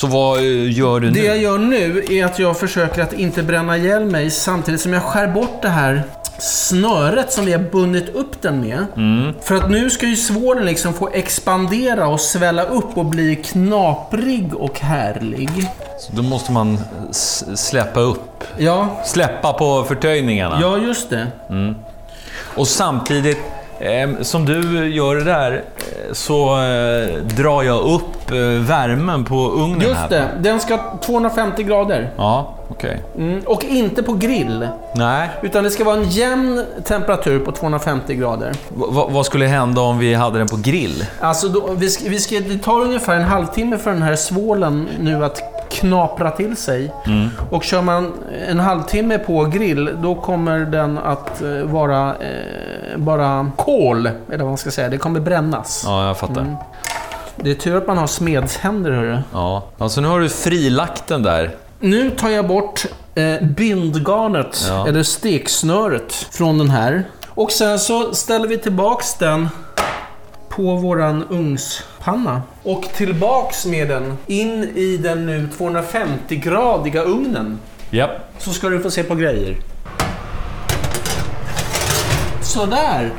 Så 0.00 0.06
vad 0.06 0.38
eh, 0.38 0.72
gör 0.78 1.00
du 1.00 1.10
Det 1.10 1.20
jag 1.20 1.36
nu? 1.36 1.42
gör 1.42 1.58
nu 1.58 2.04
är 2.10 2.24
att 2.24 2.38
jag 2.38 2.58
försöker 2.58 3.02
att 3.02 3.12
inte 3.12 3.42
bränna 3.42 3.76
ihjäl 3.76 4.04
mig 4.04 4.30
samtidigt 4.30 4.80
som 4.80 4.92
jag 4.92 5.02
skär 5.02 5.28
bort 5.28 5.62
det 5.62 5.68
här 5.68 6.02
snöret 6.38 7.32
som 7.32 7.44
vi 7.44 7.52
har 7.52 7.58
bundit 7.58 8.08
upp 8.14 8.42
den 8.42 8.60
med. 8.60 8.86
Mm. 8.96 9.34
För 9.42 9.54
att 9.54 9.70
nu 9.70 9.90
ska 9.90 10.06
ju 10.06 10.16
svålen 10.16 10.66
liksom 10.66 10.94
få 10.94 11.08
expandera 11.08 12.08
och 12.08 12.20
svälla 12.20 12.62
upp 12.64 12.96
och 12.98 13.04
bli 13.04 13.36
knaprig 13.36 14.54
och 14.54 14.80
härlig. 14.80 15.50
Så 16.00 16.12
då 16.12 16.22
måste 16.22 16.52
man 16.52 16.78
släppa 17.54 18.00
upp. 18.00 18.44
Ja, 18.58 19.02
Släppa 19.04 19.52
på 19.52 19.84
förtöjningarna. 19.84 20.58
ja 20.60 20.78
just 20.78 21.10
det. 21.10 21.26
Och 22.56 22.68
samtidigt 22.68 23.38
som 24.22 24.44
du 24.44 24.88
gör 24.94 25.16
det 25.16 25.24
där 25.24 25.52
eh, 25.52 26.12
så 26.12 26.48
eh, 26.60 27.16
drar 27.36 27.62
jag 27.62 27.80
upp 27.84 28.30
eh, 28.30 28.36
värmen 28.68 29.24
på 29.24 29.34
ugnen 29.50 29.80
här. 29.80 29.88
Just 29.88 30.08
det, 30.08 30.28
den 30.40 30.60
ska 30.60 30.78
250 31.06 31.62
grader. 31.62 32.10
Ja, 32.16 32.54
okej. 32.68 33.00
Mm, 33.16 33.40
och 33.46 33.64
inte 33.64 34.02
på 34.02 34.12
grill. 34.12 34.68
Nej, 34.94 35.28
Utan 35.42 35.64
det 35.64 35.70
ska 35.70 35.84
vara 35.84 35.96
en 35.96 36.08
jämn 36.08 36.64
temperatur 36.84 37.38
på 37.38 37.52
250 37.52 38.14
grader. 38.14 38.52
Va- 38.68 39.08
vad 39.10 39.26
skulle 39.26 39.46
hända 39.46 39.80
om 39.80 39.98
vi 39.98 40.14
hade 40.14 40.38
den 40.38 40.48
på 40.48 40.56
grill? 40.56 41.06
Alltså, 41.20 41.48
då, 41.48 41.68
vi 41.76 41.90
ska, 41.90 42.08
vi 42.10 42.18
ska, 42.18 42.40
det 42.40 42.58
tar 42.58 42.80
ungefär 42.80 43.16
en 43.16 43.24
halvtimme 43.24 43.78
för 43.78 43.90
den 43.90 44.02
här 44.02 44.16
svålen 44.16 44.88
nu 45.00 45.24
att 45.24 45.40
knapra 45.70 46.30
till 46.30 46.56
sig. 46.56 46.92
Och 47.50 47.64
kör 47.64 47.82
man 47.82 48.12
en 48.48 48.60
halvtimme 48.60 49.18
på 49.18 49.44
grill, 49.44 49.90
då 50.02 50.14
kommer 50.14 50.58
den 50.58 50.98
att 50.98 51.42
vara 51.64 52.14
bara 52.96 53.50
kol, 53.56 54.06
eller 54.06 54.38
vad 54.38 54.46
man 54.46 54.56
ska 54.58 54.70
säga. 54.70 54.88
Det 54.88 54.98
kommer 54.98 55.20
brännas. 55.20 55.82
Ja, 55.86 56.06
jag 56.06 56.18
fattar. 56.18 56.56
Det 57.36 57.50
är 57.50 57.54
tur 57.54 57.76
att 57.76 57.86
man 57.86 57.98
har 57.98 58.06
smedshänder, 58.06 58.90
hörru. 58.90 59.18
Ja. 59.32 59.62
Alltså 59.78 60.00
nu 60.00 60.08
har 60.08 60.20
du 60.20 60.28
frilagt 60.28 61.06
den 61.06 61.22
där. 61.22 61.50
Nu 61.80 62.10
tar 62.10 62.28
jag 62.28 62.46
bort 62.48 62.84
eh, 63.14 63.42
bindgarnet, 63.42 64.64
Ja. 64.68 64.88
eller 64.88 65.02
steksnöret, 65.02 66.12
från 66.12 66.58
den 66.58 66.70
här. 66.70 67.04
Och 67.28 67.52
sen 67.52 67.78
så 67.78 68.14
ställer 68.14 68.48
vi 68.48 68.58
tillbaks 68.58 69.14
den 69.14 69.48
på 70.48 70.74
våran 70.76 71.24
ugnspanna. 71.30 72.42
Och 72.62 72.82
tillbaks 72.94 73.66
med 73.66 73.88
den 73.88 74.18
in 74.26 74.64
i 74.64 74.96
den 74.96 75.26
nu 75.26 75.48
250-gradiga 75.58 77.02
ugnen. 77.02 77.58
Japp. 77.90 78.10
Så 78.38 78.50
ska 78.50 78.68
du 78.68 78.80
få 78.80 78.90
se 78.90 79.02
på 79.02 79.14
grejer. 79.14 79.56
Sådär. 82.48 83.12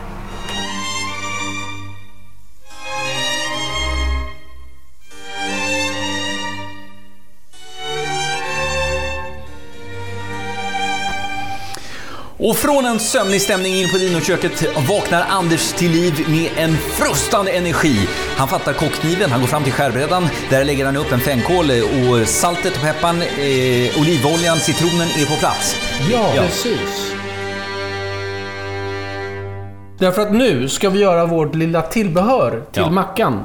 Och 12.37 12.57
från 12.57 12.85
en 12.85 12.99
sömnig 12.99 13.41
stämning 13.41 13.75
in 13.75 13.89
på 13.91 13.97
dinoköket 13.97 14.77
vaknar 14.89 15.25
Anders 15.29 15.71
till 15.73 15.91
liv 15.91 16.25
med 16.29 16.51
en 16.57 16.77
frustande 16.77 17.51
energi. 17.51 18.07
Han 18.37 18.47
fattar 18.47 18.73
kockkniven, 18.73 19.31
han 19.31 19.41
går 19.41 19.47
fram 19.47 19.63
till 19.63 19.73
skärbrädan. 19.73 20.27
Där 20.49 20.65
lägger 20.65 20.85
han 20.85 20.97
upp 20.97 21.11
en 21.11 21.19
fänkål 21.19 21.65
och 21.71 22.27
saltet 22.27 22.75
och 22.75 22.81
pepparn, 22.81 23.21
eh, 23.21 24.01
olivoljan, 24.01 24.57
citronen 24.59 25.07
är 25.07 25.25
på 25.25 25.35
plats. 25.39 25.75
Ja, 26.11 26.33
Ja. 26.35 26.41
precis. 26.41 27.18
Därför 29.99 30.21
att 30.21 30.31
nu 30.33 30.69
ska 30.69 30.89
vi 30.89 30.99
göra 30.99 31.25
vårt 31.25 31.55
lilla 31.55 31.81
tillbehör 31.81 32.63
till 32.71 32.81
Ja. 32.81 32.89
mackan. 32.89 33.43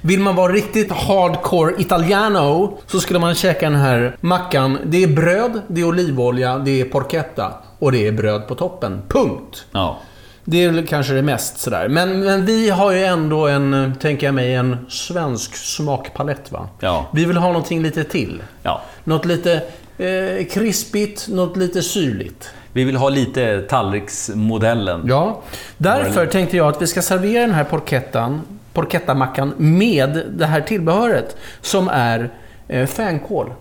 Vill 0.00 0.20
man 0.20 0.36
vara 0.36 0.52
riktigt 0.52 0.92
hardcore 0.92 1.74
italiano 1.78 2.78
så 2.86 3.00
skulle 3.00 3.18
man 3.18 3.34
käka 3.34 3.70
den 3.70 3.78
här 3.80 4.16
mackan. 4.20 4.78
Det 4.84 5.02
är 5.02 5.08
bröd, 5.08 5.62
det 5.68 5.80
är 5.80 5.84
olivolja, 5.84 6.58
det 6.58 6.80
är 6.80 6.84
porchetta 6.84 7.52
och 7.78 7.92
det 7.92 8.06
är 8.06 8.12
bröd 8.12 8.48
på 8.48 8.54
toppen. 8.54 9.02
Punkt. 9.08 9.64
Ja. 9.72 9.98
Det 10.44 10.64
är 10.64 10.86
kanske 10.86 11.12
det 11.14 11.22
mest 11.22 11.58
sådär. 11.58 11.88
Men, 11.88 12.20
men 12.20 12.46
vi 12.46 12.70
har 12.70 12.92
ju 12.92 13.04
ändå 13.04 13.46
en, 13.46 13.94
tänker 14.00 14.26
jag 14.26 14.34
mig, 14.34 14.54
en 14.54 14.86
svensk 14.88 15.56
smakpalett 15.56 16.52
va? 16.52 16.68
Ja. 16.80 17.06
Vi 17.12 17.24
vill 17.24 17.36
ha 17.36 17.46
någonting 17.46 17.82
lite 17.82 18.04
till. 18.04 18.42
ja. 18.62 18.82
Något 19.04 19.24
lite 19.24 19.52
eh, 19.98 20.46
krispigt, 20.50 21.28
något 21.28 21.56
lite 21.56 21.82
syrligt. 21.82 22.50
Vi 22.76 22.84
vill 22.84 22.96
ha 22.96 23.08
lite 23.08 23.60
tallriksmodellen. 23.60 25.04
Ja, 25.08 25.40
därför 25.76 26.26
tänkte 26.26 26.56
jag 26.56 26.68
att 26.68 26.82
vi 26.82 26.86
ska 26.86 27.02
servera 27.02 27.40
den 27.40 27.54
här 27.54 27.64
porchettan, 27.64 28.40
porchettamackan 28.72 29.54
med 29.56 30.22
det 30.30 30.46
här 30.46 30.60
tillbehöret 30.60 31.36
som 31.60 31.88
är 31.88 32.30
eh, 32.68 32.86
fänkål. 32.86 33.52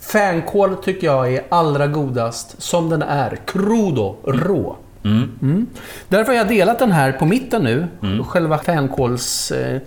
Fänkål 0.00 0.76
tycker 0.76 1.06
jag 1.06 1.34
är 1.34 1.42
allra 1.48 1.86
godast 1.86 2.62
som 2.62 2.90
den 2.90 3.02
är. 3.02 3.38
Crudo, 3.46 4.16
rå. 4.24 4.76
Mm. 5.04 5.66
Därför 6.08 6.32
har 6.32 6.38
jag 6.38 6.48
delat 6.48 6.78
den 6.78 6.92
här 6.92 7.12
på 7.12 7.24
mitten 7.24 7.62
nu. 7.62 7.86
Själva 8.28 8.58
fänkåls... 8.58 9.50
Eh, 9.50 9.74
eh, 9.74 9.80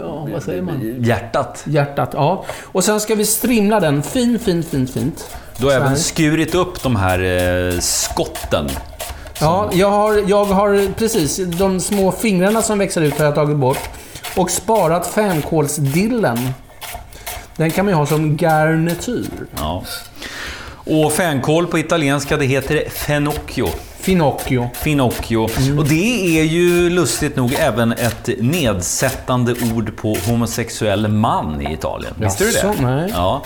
ja, 0.00 0.28
vad 0.32 0.42
säger 0.42 0.62
man? 0.62 0.94
Hjärtat. 0.98 1.62
Hjärtat, 1.66 2.10
ja. 2.12 2.44
Och 2.62 2.84
sen 2.84 3.00
ska 3.00 3.14
vi 3.14 3.24
strimla 3.24 3.80
den 3.80 4.02
fin, 4.02 4.38
fin, 4.38 4.62
fint, 4.62 4.90
fint. 4.90 5.36
Du 5.58 5.64
har 5.64 5.70
Så 5.72 5.76
även 5.76 5.88
här. 5.88 5.96
skurit 5.96 6.54
upp 6.54 6.82
de 6.82 6.96
här 6.96 7.18
eh, 7.72 7.78
skotten. 7.80 8.68
Ja, 9.40 9.70
jag 9.72 9.90
har, 9.90 10.24
jag 10.26 10.44
har 10.44 10.92
precis 10.94 11.36
de 11.36 11.80
små 11.80 12.12
fingrarna 12.12 12.62
som 12.62 12.78
växer 12.78 13.00
ut 13.02 13.18
har 13.18 13.24
jag 13.24 13.34
tagit 13.34 13.56
bort. 13.56 13.88
Och 14.36 14.50
sparat 14.50 15.06
fänkålsdillen. 15.06 16.38
Den 17.56 17.70
kan 17.70 17.84
man 17.84 17.92
ju 17.92 17.96
ha 17.96 18.06
som 18.06 18.36
garnityr. 18.36 19.26
Ja. 19.56 19.84
Och 20.86 21.12
fänkål 21.12 21.66
på 21.66 21.78
italienska, 21.78 22.36
det 22.36 22.44
heter 22.44 22.88
fenocchio. 22.88 23.68
Finocchio. 24.04 24.70
Finocchio. 24.74 25.48
Och 25.78 25.88
det 25.88 26.38
är 26.40 26.44
ju 26.44 26.90
lustigt 26.90 27.36
nog 27.36 27.54
även 27.58 27.92
ett 27.92 28.28
nedsättande 28.38 29.54
ord 29.74 29.96
på 29.96 30.16
homosexuell 30.26 31.08
man 31.08 31.60
i 31.60 31.72
Italien. 31.72 32.14
Visste 32.16 32.44
du 32.44 32.50
det? 32.50 32.56
Jaså, 32.56 32.82
nej. 32.82 33.10
Ja. 33.14 33.42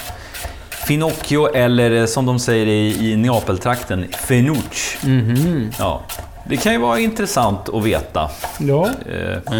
Finocchio 0.70 1.54
eller 1.54 2.06
som 2.06 2.26
de 2.26 2.38
säger 2.38 2.66
i, 2.66 3.10
i 3.12 3.16
Neapeltrakten, 3.16 4.04
fenucci. 4.26 5.06
Mhm. 5.06 5.70
Ja. 5.78 6.00
Det 6.48 6.56
kan 6.56 6.72
ju 6.72 6.78
vara 6.78 6.98
intressant 7.00 7.68
att 7.68 7.84
veta. 7.84 8.30
Ja. 8.58 8.88
Eh, 9.06 9.54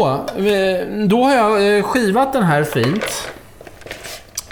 Så, 0.00 0.20
då 1.06 1.24
har 1.24 1.34
jag 1.34 1.76
eh, 1.78 1.82
skivat 1.82 2.32
den 2.32 2.42
här 2.42 2.64
fint. 2.64 3.28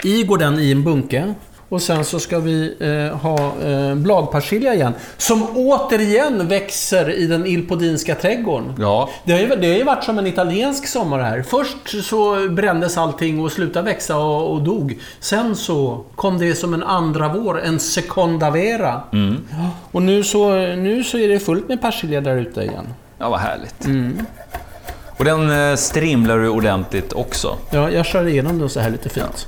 I 0.03 0.23
går 0.23 0.37
den 0.37 0.59
i 0.59 0.71
en 0.71 0.83
bunke. 0.83 1.33
Och 1.69 1.81
sen 1.81 2.05
så 2.05 2.19
ska 2.19 2.39
vi 2.39 2.75
eh, 2.79 3.17
ha 3.17 3.51
eh, 3.65 3.95
bladpersilja 3.95 4.73
igen. 4.73 4.93
Som 5.17 5.47
återigen 5.55 6.47
växer 6.47 7.09
i 7.09 7.27
den 7.27 7.45
ilpodinska 7.45 8.15
trädgården. 8.15 8.73
ja. 8.79 9.09
Det 9.23 9.31
har, 9.31 9.39
ju, 9.39 9.47
det 9.47 9.67
har 9.67 9.77
ju 9.77 9.83
varit 9.83 10.03
som 10.03 10.19
en 10.19 10.27
italiensk 10.27 10.87
sommar 10.87 11.19
här. 11.19 11.41
Först 11.41 12.05
så 12.05 12.49
brändes 12.49 12.97
allting 12.97 13.39
och 13.39 13.51
slutade 13.51 13.85
växa 13.85 14.17
och, 14.17 14.53
och 14.53 14.61
dog. 14.61 14.99
Sen 15.19 15.55
så 15.55 16.03
kom 16.15 16.37
det 16.37 16.55
som 16.55 16.73
en 16.73 16.83
andra 16.83 17.33
vår, 17.33 17.61
en 17.61 17.79
seconda 17.79 18.49
vera. 18.49 19.01
Ja, 19.11 19.69
Och 19.91 20.01
nu 20.01 20.23
så, 20.23 20.51
nu 20.59 21.03
så 21.03 21.17
är 21.17 21.27
det 21.27 21.39
fullt 21.39 21.67
med 21.67 21.81
persilja 21.81 22.21
där 22.21 22.37
ute 22.37 22.61
igen. 22.61 22.87
ja, 23.19 23.29
vad 23.29 23.39
härligt. 23.39 23.87
Och 25.19 25.25
den 25.25 25.51
eh, 25.51 25.75
strimlar 25.75 26.37
du 26.37 26.49
ordentligt 26.49 27.13
också. 27.13 27.57
Ja, 27.71 27.89
jag 27.91 28.05
kör 28.05 28.27
igenom 28.27 28.59
den 28.59 28.69
så 28.69 28.79
här 28.79 28.89
lite 28.89 29.09
fint. 29.09 29.47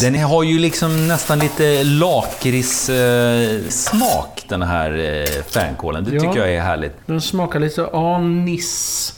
Den 0.00 0.14
har 0.22 0.42
ju 0.42 0.58
liksom 0.58 1.08
nästan 1.08 1.38
lite 1.38 1.84
lakritssmak, 1.84 4.44
den 4.48 4.62
här 4.62 4.98
eh, 4.98 5.42
fänkålen. 5.42 6.04
Det 6.04 6.14
Ja. 6.14 6.20
tycker 6.20 6.38
jag 6.38 6.52
är 6.54 6.60
härligt. 6.60 6.92
Den 7.06 7.20
smakar 7.20 7.60
lite 7.60 7.86
anis 7.92 9.12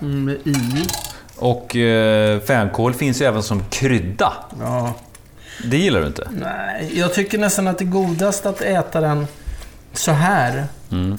mm, 0.00 0.30
i. 0.30 0.86
Och 1.36 1.76
eh, 1.76 2.40
fänkål 2.40 2.94
finns 2.94 3.22
ju 3.22 3.26
även 3.26 3.42
som 3.42 3.62
krydda. 3.70 4.32
Ja. 4.60 4.92
Det 5.64 5.76
gillar 5.76 6.00
du 6.00 6.06
inte? 6.06 6.28
Nej, 6.30 6.90
jag 6.94 7.14
tycker 7.14 7.38
nästan 7.38 7.68
att 7.68 7.78
det 7.78 7.84
är 7.84 7.86
godast 7.86 8.46
att 8.46 8.60
äta 8.60 9.00
den 9.00 9.26
så 9.92 10.12
här. 10.12 10.64
Mm. 10.92 11.18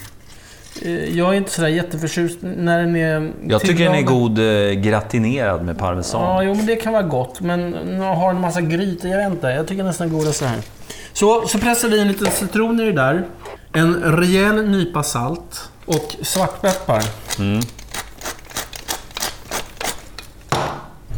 Eh, 0.81 1.17
Jag 1.17 1.33
är 1.33 1.37
inte 1.37 1.51
sådär 1.51 1.67
jätteförtjust 1.67 2.37
när 2.41 2.79
den 2.79 2.95
är 2.95 3.31
Jag 3.47 3.61
tycker 3.61 3.83
den 3.85 3.95
är 3.95 4.01
god 4.01 4.39
eh, 4.39 4.71
gratinerad 4.71 5.65
med 5.65 5.77
parmesan. 5.77 6.21
Ja, 6.21 6.43
jo 6.43 6.53
men 6.53 6.65
det 6.65 6.75
kan 6.75 6.93
vara 6.93 7.03
gott. 7.03 7.41
Men 7.41 7.73
har 8.01 8.29
en 8.29 8.41
massa 8.41 8.61
grytor, 8.61 9.11
jag 9.11 9.17
vet 9.17 9.31
inte. 9.31 9.47
Jag 9.47 9.67
tycker 9.67 9.83
nästan 9.83 10.13
godast 10.13 10.39
så 10.39 10.45
här. 10.45 10.57
Så, 11.13 11.47
så 11.47 11.57
pressar 11.57 11.87
vi 11.87 12.01
in 12.01 12.07
lite 12.07 12.31
citron 12.31 12.79
i 12.79 12.85
det 12.85 12.91
där. 12.91 13.25
En 13.73 13.95
rejäl 13.95 14.65
nypa 14.69 15.03
salt 15.03 15.69
och 15.85 16.15
svartpeppar. 16.21 17.03
Mm. 17.39 17.61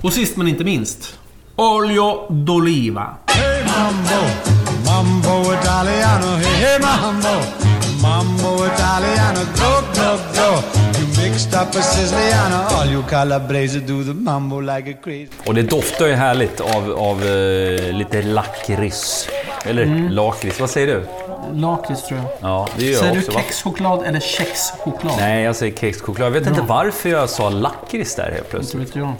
Och 0.04 0.13
sist 0.13 0.38
men 0.38 0.48
inte 0.48 0.63
minst, 0.63 1.19
olio 1.56 2.28
d'oliva. 2.30 3.06
Hey 3.28 3.63
mambo, 3.65 4.22
mambo 4.86 5.54
Italiano, 5.54 6.28
hey, 6.28 6.56
hey 6.56 6.80
mambo, 6.80 7.43
mambo 8.02 8.66
Italiano, 8.66 9.40
go, 9.40 9.72
go, 9.96 10.18
go. 10.36 10.50
You 11.00 11.08
mixed 11.30 11.54
up 11.54 11.76
a 11.76 11.82
Siciliano, 11.82 12.56
all 12.80 12.92
you 12.92 13.04
Calabrese 13.04 13.80
do 13.80 14.04
the 14.04 14.14
mambo 14.14 14.60
like 14.62 14.92
a 14.92 14.98
crazy. 15.04 15.28
Och 15.48 15.56
det 15.56 15.62
doftar 15.62 16.06
ju 16.08 16.14
härligt 16.14 16.62
av, 16.62 16.92
av 16.98 17.24
eh, 17.26 17.94
lite 17.94 18.22
lakrits. 18.22 19.30
Eller 19.66 19.84
Mm. 19.84 20.10
lakrits, 20.10 20.60
vad 20.60 20.70
säger 20.70 20.88
du? 20.88 21.04
Lakrits 21.54 22.08
tror 22.08 22.20
jag. 22.20 22.28
Ja, 22.52 22.68
det 22.78 22.86
gör 22.86 23.00
Säger 23.00 23.06
jag 23.06 23.16
du 23.16 23.20
också. 23.20 23.32
va? 23.32 23.40
kexchoklad 23.42 24.04
eller 24.04 24.20
kexchoklad? 24.20 25.14
Nej, 25.18 25.44
jag 25.44 25.56
säger 25.56 25.78
kexchoklad. 25.78 26.26
Jag 26.28 26.32
vet 26.32 26.48
inte 26.48 26.62
varför 26.62 27.10
jag 27.10 27.30
sa 27.30 27.50
lakrits 27.50 28.16
där 28.16 28.24
helt 28.24 28.38
Inte 28.38 28.50
plötsligt. 28.50 28.96
vet 28.96 28.96
jag. 28.96 29.14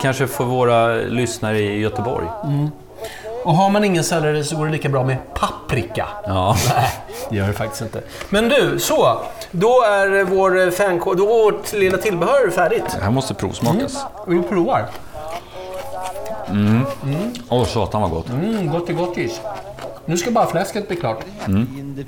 Kanske 0.00 0.26
för 0.26 0.44
våra 0.44 0.94
lyssnare 0.94 1.58
i 1.60 1.78
Göteborg. 1.80 2.26
Och 3.44 3.54
har 3.54 3.70
man 3.70 3.84
ingen 3.84 4.04
selleri 4.04 4.44
så 4.44 4.56
går 4.56 4.66
det 4.66 4.72
lika 4.72 4.88
bra 4.88 5.04
med 5.04 5.16
paprika. 5.34 6.08
Ja. 6.26 6.56
Nej, 6.68 6.90
det 7.30 7.36
gör 7.36 7.46
det 7.46 7.52
faktiskt 7.52 7.82
inte. 7.82 8.02
Men 8.28 8.48
du, 8.48 8.78
så. 8.80 9.18
Då 9.50 9.82
är 9.82 10.24
vår 10.24 10.70
fankod, 10.70 11.16
då 11.16 11.24
är 11.24 11.28
vårt 11.28 11.72
lilla 11.72 11.98
tillbehör 11.98 12.50
färdigt. 12.50 12.84
Det 12.98 13.04
här 13.04 13.10
måste 13.10 13.34
provsmakas. 13.34 14.06
Vi 14.26 14.42
provar. 14.42 14.86
Åh, 17.48 17.64
satan 17.64 18.02
vad 18.02 18.10
gott. 18.10 18.28
Mm, 18.28 18.70
gott 18.70 18.88
gottis. 18.88 19.40
Nu 20.04 20.16
ska 20.16 20.30
bara 20.30 20.46
fläsket 20.46 20.88
bli 20.88 20.96
klart. 20.96 21.20
In 21.46 22.06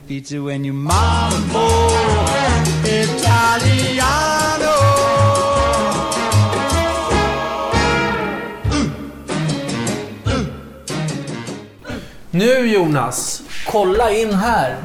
Nu 12.36 12.72
Jonas, 12.72 13.42
kolla 13.66 14.10
in 14.10 14.34
här. 14.34 14.76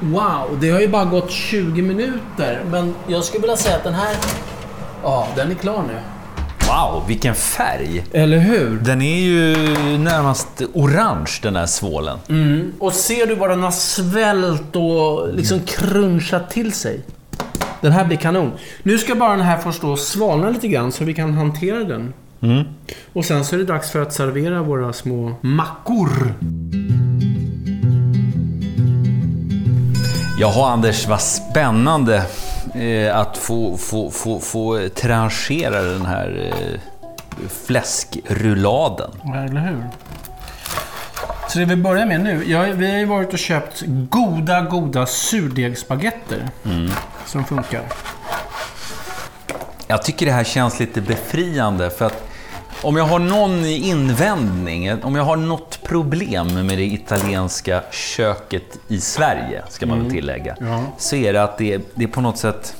Wow, 0.00 0.58
det 0.60 0.70
har 0.70 0.80
ju 0.80 0.88
bara 0.88 1.04
gått 1.04 1.30
20 1.30 1.82
minuter. 1.82 2.62
Men 2.70 2.94
jag 3.06 3.24
skulle 3.24 3.40
vilja 3.40 3.56
säga 3.56 3.76
att 3.76 3.84
den 3.84 3.94
här... 3.94 4.16
Ja, 5.02 5.28
den 5.36 5.50
är 5.50 5.54
klar 5.54 5.82
nu. 5.88 5.94
Wow, 6.66 7.02
vilken 7.08 7.34
färg! 7.34 8.04
Eller 8.12 8.38
hur? 8.38 8.78
Den 8.78 9.02
är 9.02 9.20
ju 9.20 9.54
närmast 9.98 10.62
orange 10.74 11.38
den 11.42 11.56
här 11.56 11.66
svålen. 11.66 12.18
Och 12.78 12.92
ser 12.92 13.26
du 13.26 13.34
vad 13.34 13.50
den 13.50 13.62
har 13.62 13.70
svällt 13.70 14.76
och 14.76 15.34
liksom 15.34 15.60
crunchat 15.60 16.50
till 16.50 16.72
sig? 16.72 17.00
Den 17.80 17.92
här 17.92 18.04
blir 18.04 18.16
kanon. 18.16 18.52
Nu 18.82 18.98
ska 18.98 19.14
bara 19.14 19.30
den 19.30 19.46
här 19.46 19.58
få 19.58 19.72
stå 19.72 19.90
och 19.90 19.98
svalna 19.98 20.50
lite 20.50 20.68
grann 20.68 20.92
så 20.92 21.04
vi 21.04 21.14
kan 21.14 21.34
hantera 21.34 21.84
den. 21.84 22.14
Och 23.12 23.24
sen 23.24 23.44
så 23.44 23.54
är 23.54 23.58
det 23.58 23.64
dags 23.64 23.90
för 23.90 24.02
att 24.02 24.12
servera 24.12 24.62
våra 24.62 24.92
små 24.92 25.34
mackor. 25.40 26.34
Jaha 30.40 30.70
Anders, 30.70 31.06
vad 31.06 31.20
spännande 31.20 32.22
eh, 32.74 33.16
att 33.16 33.36
få, 33.36 33.76
få, 33.76 34.10
få, 34.10 34.40
få 34.40 34.88
tranchera 34.94 35.82
den 35.82 36.06
här 36.06 36.52
eh, 36.52 36.80
fläskrulladen. 37.66 39.10
Eller 39.34 39.60
hur? 39.60 39.84
Så 41.48 41.58
det 41.58 41.64
vi 41.64 41.76
börjar 41.76 42.06
med 42.06 42.20
nu. 42.20 42.44
Jag, 42.46 42.64
vi 42.64 42.90
har 42.90 42.98
ju 42.98 43.04
varit 43.04 43.32
och 43.32 43.38
köpt 43.38 43.82
goda, 43.86 44.60
goda 44.60 45.06
surdegsbaguetter. 45.06 46.48
Som 47.26 47.44
funkar. 47.44 47.82
Jag 49.86 50.02
tycker 50.02 50.26
det 50.26 50.32
här 50.32 50.44
känns 50.44 50.80
lite 50.80 51.00
befriande 51.00 51.90
för 51.90 52.04
att 52.06 52.27
om 52.82 52.96
jag 52.96 53.04
har 53.04 53.18
någon 53.18 53.64
invändning, 53.66 55.02
om 55.04 55.14
jag 55.16 55.24
har 55.24 55.36
något 55.36 55.80
problem 55.82 56.66
med 56.66 56.78
det 56.78 56.84
italienska 56.84 57.82
köket 57.90 58.78
i 58.88 59.00
Sverige, 59.00 59.62
ska 59.68 59.86
man 59.86 60.02
väl 60.02 60.10
tillägga, 60.10 60.56
Ja. 60.60 60.82
så 60.98 61.16
är 61.16 61.32
det 61.32 61.42
att 61.42 61.58
det, 61.58 61.80
det 61.94 62.04
är 62.04 62.08
på 62.08 62.20
något 62.20 62.38
sätt 62.38 62.76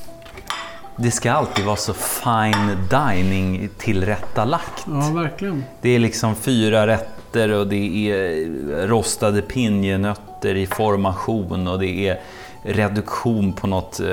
det 0.96 1.11
ska 1.11 1.32
alltid 1.32 1.64
vara 1.64 1.76
så 1.76 1.94
fine 1.94 2.76
dining 2.90 3.68
tillrättalagt. 3.78 4.87
Ja, 4.87 5.11
verkligen. 5.14 5.64
Det 5.80 5.90
är 5.90 5.98
liksom 5.98 6.34
fyra 6.34 6.87
rätter 6.87 7.48
och 7.52 7.66
det 7.66 8.11
är 8.11 8.87
rostade 8.87 9.42
pinjenötter 9.42 10.54
i 10.54 10.66
formation 10.66 11.68
och 11.68 11.78
det 11.78 12.08
är 12.08 12.20
reduktion 12.62 13.52
på 13.52 13.66
något 13.66 14.00
eh, 14.00 14.06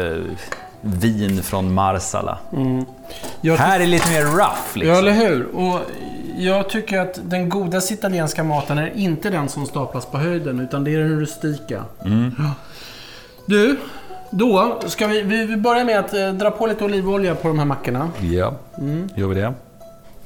vin 0.82 1.44
från 1.44 1.74
Marsala. 1.74 2.38
Jag 2.52 2.86
Här 3.58 3.80
är 3.80 3.86
lite 3.88 4.10
mer 4.10 4.22
rough 4.24 4.40
Ja, 4.74 4.80
liksom. 4.80 4.96
eller 4.98 5.12
hur? 5.12 5.56
Och 5.56 5.80
jag 6.38 6.70
tycker 6.70 7.00
att 7.00 7.20
den 7.24 7.50
godaste 7.50 7.94
italienska 7.94 8.44
maten 8.44 8.78
är 8.78 8.92
inte 8.96 9.30
den 9.30 9.50
som 9.50 9.66
staplas 9.66 10.06
på 10.06 10.18
höjden, 10.18 10.60
utan 10.60 10.84
det 10.84 10.96
är 10.96 11.00
den 11.00 11.20
rustika. 11.20 11.84
Ja. 12.38 12.52
Du, 13.46 13.80
då 14.30 14.80
ska 14.86 15.08
vi, 15.08 15.22
vi 15.22 15.46
vi 15.46 15.58
börjar 15.58 15.84
med 15.86 16.00
att 16.00 16.14
eh, 16.14 16.30
dra 16.30 16.52
på 16.52 16.68
lite 16.68 16.84
olivolja 16.86 17.36
på 17.36 17.48
de 17.48 17.60
här 17.60 17.66
mackorna. 17.66 18.10
Ja, 18.22 18.54
gör 19.16 19.28
vi 19.28 19.36
det? 19.36 19.54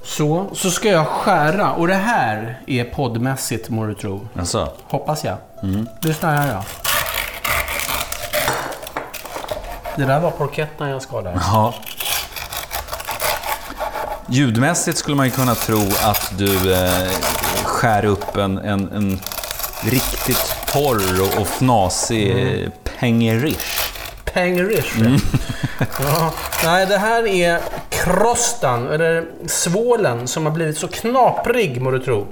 Så, 0.04 0.46
så 0.54 0.72
ska 0.72 0.90
jag 0.90 1.08
skära. 1.08 1.72
Och 1.72 1.88
det 1.88 1.94
här 1.94 2.60
är 2.68 2.84
poddmässigt, 2.84 3.70
må 3.70 3.86
du 3.86 3.94
tro. 3.94 4.28
Alltså, 4.40 4.70
Hoppas 4.84 5.24
jag. 5.24 5.38
Lyssna 6.02 6.32
här 6.32 6.54
då. 6.56 6.64
Det 9.96 10.06
där 10.06 10.20
var 10.20 10.32
porketten 10.32 10.90
jag 10.90 11.24
där. 11.24 11.34
ja. 11.36 11.74
Ljudmässigt 14.32 14.98
skulle 14.98 15.18
man 15.18 15.26
ju 15.26 15.32
kunna 15.32 15.56
tro 15.56 15.82
att 16.04 16.34
du 16.38 16.74
eh, 16.74 17.10
skär 17.64 18.06
upp 18.06 18.38
en, 18.38 18.58
en, 18.58 18.92
en 18.92 19.20
riktigt 19.84 20.56
torr 20.74 21.22
och, 21.22 21.42
och 21.42 21.48
fnasig 21.48 22.32
mm. 22.32 22.72
pengerish. 23.00 23.94
Pengerish. 24.34 24.96
ja. 26.00 26.34
Nej, 26.64 26.86
det 26.86 26.98
här 26.98 27.28
är 27.28 27.60
krostan, 27.90 28.88
eller 28.88 29.26
svålen, 29.48 30.28
som 30.28 30.46
har 30.46 30.54
blivit 30.54 30.78
så 30.78 30.88
knaprig, 30.88 31.82
må 31.82 31.92
du 31.92 32.00
tro. 32.00 32.28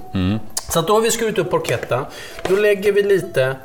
Så 0.70 0.80
att 0.80 0.88
då 0.88 0.94
har 0.94 1.02
vi 1.02 1.12
skurit 1.12 1.38
upp 1.38 1.52
porchetta. 1.52 2.06
Då 2.50 2.56
lägger 2.56 2.92
vi 2.92 3.04
lite 3.04 3.56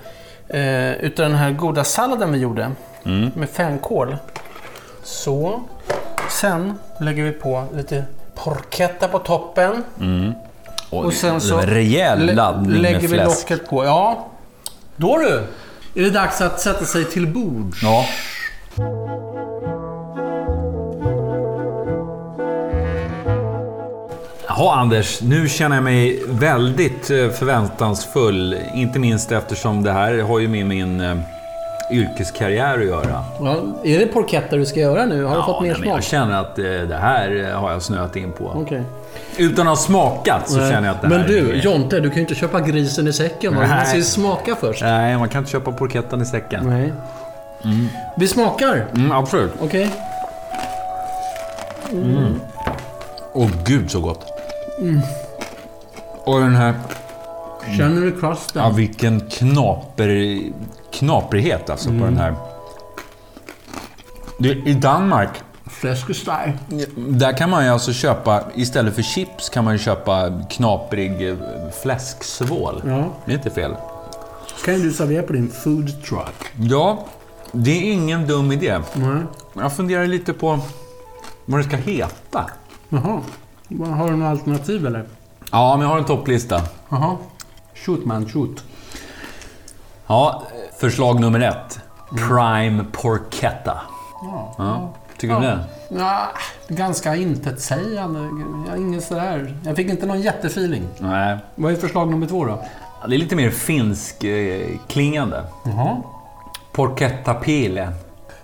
eh, 0.49 0.93
utav 0.93 1.29
den 1.29 1.39
här 1.39 1.51
goda 1.51 1.85
salladen 1.85 2.33
vi 2.33 2.39
gjorde. 2.39 2.71
Med 3.35 3.51
fänkål. 3.53 4.17
Så. 5.03 5.63
Sen 6.31 6.79
lägger 7.01 7.23
vi 7.23 7.33
på 7.33 7.65
lite 7.75 8.05
porchetta 8.35 9.09
på 9.09 9.19
toppen. 9.19 9.85
Och 10.91 11.13
sen 11.13 11.41
så 11.41 11.59
rejäl 11.59 12.35
laddning 12.35 12.83
lägger 12.83 13.01
med 13.01 13.03
vi 13.03 13.09
fläsk. 13.09 13.51
locket 13.51 13.69
på. 13.71 13.85
Ja. 13.85 14.27
Då 14.97 15.19
du! 15.19 15.47
Är 15.95 16.03
det 16.05 16.11
dags 16.11 16.41
att 16.41 16.61
sätta 16.61 16.85
sig 16.85 17.05
till 17.05 17.27
bords. 17.27 17.83
Ja. 17.83 18.05
Jaha 24.47 24.75
Anders, 24.75 25.23
nu 25.23 25.49
känner 25.49 25.77
jag 25.77 25.83
mig 25.85 26.23
väldigt 26.27 27.11
eh, 27.11 27.29
förväntansfull. 27.31 28.57
Inte 28.75 28.99
minst 28.99 29.33
eftersom 29.33 29.83
det 29.83 29.93
här 29.93 30.19
har 30.19 30.39
ju 30.39 30.49
med 30.49 30.67
min 30.67 31.01
eh, 31.01 31.17
yrkeskarriär 31.93 32.79
att 32.79 32.87
göra. 32.87 33.25
Ja, 33.41 33.57
är 33.85 33.99
det 33.99 34.07
porchetta 34.07 34.57
du 34.57 34.67
ska 34.67 34.81
göra 34.81 35.07
nu? 35.07 35.25
Har 35.25 35.37
du 35.37 35.43
fått 35.43 35.63
mer 35.63 35.69
nej, 35.69 35.83
smak? 35.83 35.97
jag 35.97 36.05
känner 36.05 36.41
att 36.41 36.59
eh, 36.59 36.65
det 36.65 36.99
här 37.01 37.51
eh, 37.51 37.61
har 37.61 37.73
jag 37.73 37.83
snöat 37.83 38.17
in 38.17 38.33
på. 38.33 38.45
Okej. 38.45 38.83
Utan 39.37 39.69
att 39.69 39.79
ha 39.79 39.85
smakat 39.85 40.51
så 40.51 40.59
känner 40.59 40.89
jag 40.89 40.95
att 40.95 41.03
det 41.03 41.09
Men 41.09 41.21
här 41.21 41.29
du, 41.29 41.51
är... 41.51 41.55
Jonte, 41.55 42.01
du 42.01 42.09
kan 42.09 42.17
ju 42.17 42.23
inte 42.23 42.35
köpa 42.35 42.61
grisen 42.61 43.09
i 43.09 43.13
säcken. 43.13 43.55
Nej. 43.55 43.79
måste 43.79 43.97
ju 43.97 44.03
smaka 44.03 44.57
först. 44.57 44.83
Nej, 44.83 45.19
man 45.19 45.29
kan 45.29 45.39
inte 45.39 45.51
köpa 45.51 45.73
porketten 45.73 46.23
i 46.23 46.27
säcken. 46.27 46.67
Nej. 46.67 46.93
Vi 48.17 48.29
smakar. 48.29 48.87
Mm, 48.95 49.13
absolut. 49.13 49.53
Okej? 49.61 49.91
Åh 53.33 53.51
gud 53.65 53.91
så 53.91 54.01
gott. 54.01 54.27
Och 56.25 56.41
den 56.41 56.55
här... 56.55 56.75
Känner 57.77 58.01
du 58.01 58.21
crusten? 58.21 58.63
Ja, 58.63 58.69
vilken 58.71 59.21
knaper, 59.21 60.39
knaprighet 60.93 61.71
alltså 61.71 61.89
på 61.89 62.05
den 62.05 62.17
här. 62.17 62.35
Det, 64.39 64.49
I 64.49 64.75
Danmark, 64.75 65.29
Fläskesteg. 65.67 66.59
där 66.97 67.37
kan 67.37 67.51
man 67.51 67.65
ju 67.65 67.71
alltså 67.71 67.93
köpa, 67.93 68.43
istället 68.55 68.95
för 68.95 69.03
chips 69.03 69.49
kan 69.49 69.65
man 69.65 69.73
ju 69.73 69.79
köpa 69.79 70.41
knaprig 70.51 71.29
eh, 71.29 71.37
fläsksvål. 71.83 72.83
Ja. 72.87 73.05
Det 73.27 73.33
är 73.33 73.37
inte 73.37 73.51
fel. 73.51 73.75
Kan 74.65 74.75
ju 74.75 74.83
du 74.83 74.93
servera 74.93 75.23
på 75.23 75.33
din 75.33 75.51
food 75.51 76.05
truck. 76.05 76.53
Ja, 76.61 77.05
det 77.53 77.71
är 77.71 77.93
ingen 77.93 78.27
dum 78.27 78.53
idé. 78.53 78.79
Nej. 78.95 79.23
Jag 79.55 79.77
funderar 79.77 80.07
lite 80.07 80.33
på 80.33 80.59
vad 81.45 81.61
det 81.61 81.65
ska 81.65 81.77
heta. 81.77 82.51
Jaha. 82.89 83.21
Har 83.97 84.11
du 84.11 84.17
några 84.17 84.31
alternativ 84.31 84.87
eller? 84.87 85.05
Ja, 85.51 85.77
men 85.77 85.83
jag 85.83 85.89
har 85.89 85.99
en 85.99 86.05
topplista. 86.05 86.63
Jaha. 86.89 87.17
Shoot 87.87 88.05
man, 88.05 88.29
shoot. 88.29 88.65
Ja, 90.07 90.43
förslag 90.79 91.21
nummer 91.21 91.41
ett. 91.41 91.81
Prime 92.29 92.85
Porchetta. 92.93 93.81
Ja. 94.59 94.89
Tycker 95.19 95.35
du 95.35 95.41
det? 95.41 95.59
Ja, 95.89 96.23
ganska 96.69 97.17
intetsägande. 97.17 98.21
Jag, 98.69 98.79
inget 98.79 99.05
sådär. 99.05 99.57
jag 99.65 99.77
fick 99.77 99.89
inte 99.91 100.07
någon 100.07 100.21
jättefeeling. 100.21 100.83
Nej. 100.99 101.39
Vad 101.55 101.73
är 101.73 101.77
förslag 101.77 102.09
nummer 102.11 102.27
två 102.27 102.45
då? 102.45 102.63
Ja, 103.03 103.07
Det 103.09 103.15
är 103.15 103.19
lite 103.19 103.37
mer 103.37 103.51
finsk 103.51 104.25
eh, 104.25 104.67
klingande. 104.89 105.45
Jaha. 105.65 105.97
Porchetta 106.73 107.35
Pile. 107.35 107.93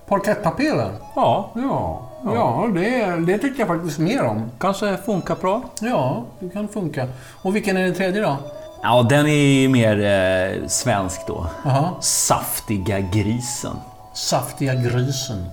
Porchettapelen? 0.07 0.93
Ja, 1.15 1.51
Ja, 1.55 2.03
ja 2.25 2.69
det, 2.75 3.07
det 3.27 3.39
tycker 3.39 3.59
jag 3.59 3.69
faktiskt 3.69 3.99
mer 3.99 4.25
om. 4.25 4.51
kanske 4.59 4.97
funkar 4.97 5.37
bra. 5.37 5.63
Ja, 5.81 6.25
det 6.41 6.49
kan 6.49 6.69
funka. 6.69 7.07
Och 7.43 7.57
vilken 7.57 7.77
är 7.77 7.83
den 7.83 7.95
tredje 7.95 8.23
då? 8.23 8.37
Ja, 8.83 9.07
den 9.09 9.27
är 9.27 9.61
ju 9.61 9.69
mer 9.69 10.01
eh, 10.01 10.67
svensk 10.67 11.27
då. 11.27 11.47
Jaha. 11.65 11.91
Saftiga 12.01 13.01
grisen. 13.01 13.77
Saftiga 14.15 14.75
grisen. 14.75 15.47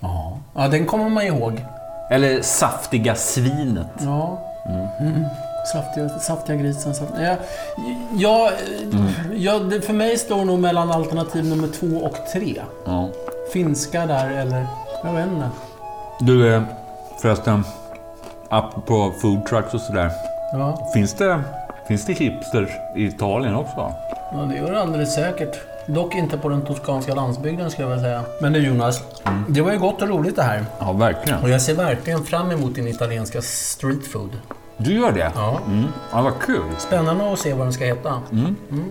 Ja. 0.00 0.38
ja, 0.54 0.68
den 0.68 0.86
kommer 0.86 1.08
man 1.08 1.24
ihåg. 1.24 1.64
Eller 2.10 2.42
saftiga 2.42 3.14
svinet. 3.14 3.86
Ja. 3.98 4.38
Mm. 5.00 5.24
Saftiga, 5.72 6.08
saftiga 6.08 6.56
grisen. 6.56 6.94
Saft... 6.94 7.12
Ja, 7.20 7.36
ja, 8.16 8.50
ja, 9.34 9.58
det 9.58 9.80
för 9.80 9.92
mig 9.92 10.18
står 10.18 10.44
nog 10.44 10.58
mellan 10.58 10.90
alternativ 10.90 11.44
nummer 11.44 11.68
två 11.68 11.86
och 11.86 12.16
tre. 12.32 12.62
Ja. 12.86 13.08
Finska 13.52 14.06
där 14.06 14.30
eller... 14.30 14.66
Jag 15.04 15.12
vet 15.12 15.26
inte. 15.26 15.48
Du, 16.20 16.54
eh, 16.54 16.62
förresten. 17.22 17.64
Apropå 18.48 19.12
food 19.20 19.46
trucks 19.46 19.74
och 19.74 19.80
sådär. 19.80 20.10
Ja, 20.52 20.90
Finns 20.94 21.14
det, 21.14 21.42
finns 21.88 22.06
det 22.06 22.12
hipsters 22.12 22.70
i 22.96 23.04
Italien 23.04 23.54
också? 23.54 23.92
ja 24.32 24.38
det 24.38 24.56
gör 24.56 24.72
det 24.72 24.80
alldeles 24.80 25.14
säkert. 25.14 25.60
Dock 25.86 26.14
inte 26.14 26.38
på 26.38 26.48
den 26.48 26.62
toskanska 26.62 27.14
landsbygden 27.14 27.70
skulle 27.70 27.88
jag 27.88 27.96
vilja 27.96 28.10
säga. 28.10 28.22
Men 28.40 28.52
du 28.52 28.66
Jonas, 28.66 29.02
det 29.48 29.60
var 29.60 29.72
ju 29.72 29.78
gott 29.78 30.02
och 30.02 30.08
roligt 30.08 30.36
det 30.36 30.42
här. 30.42 30.64
Ja, 30.78 30.92
verkligen. 30.92 31.42
Och 31.42 31.50
jag 31.50 31.62
ser 31.62 31.74
verkligen 31.74 32.24
fram 32.24 32.50
emot 32.50 32.74
din 32.74 32.88
italienska 32.88 33.42
street 33.42 34.06
food. 34.06 34.30
Du 34.76 34.92
gör 34.94 35.12
det? 35.12 35.32
Ja. 35.34 35.60
Mm. 35.66 35.84
Ja, 36.12 36.22
vad 36.22 36.38
kul. 36.40 36.62
Spännande 36.78 37.32
att 37.32 37.38
se 37.38 37.54
vad 37.54 37.66
den 37.66 37.72
ska 37.72 37.84
heta. 37.84 38.22
Mm. 38.32 38.56
Mm. 38.70 38.84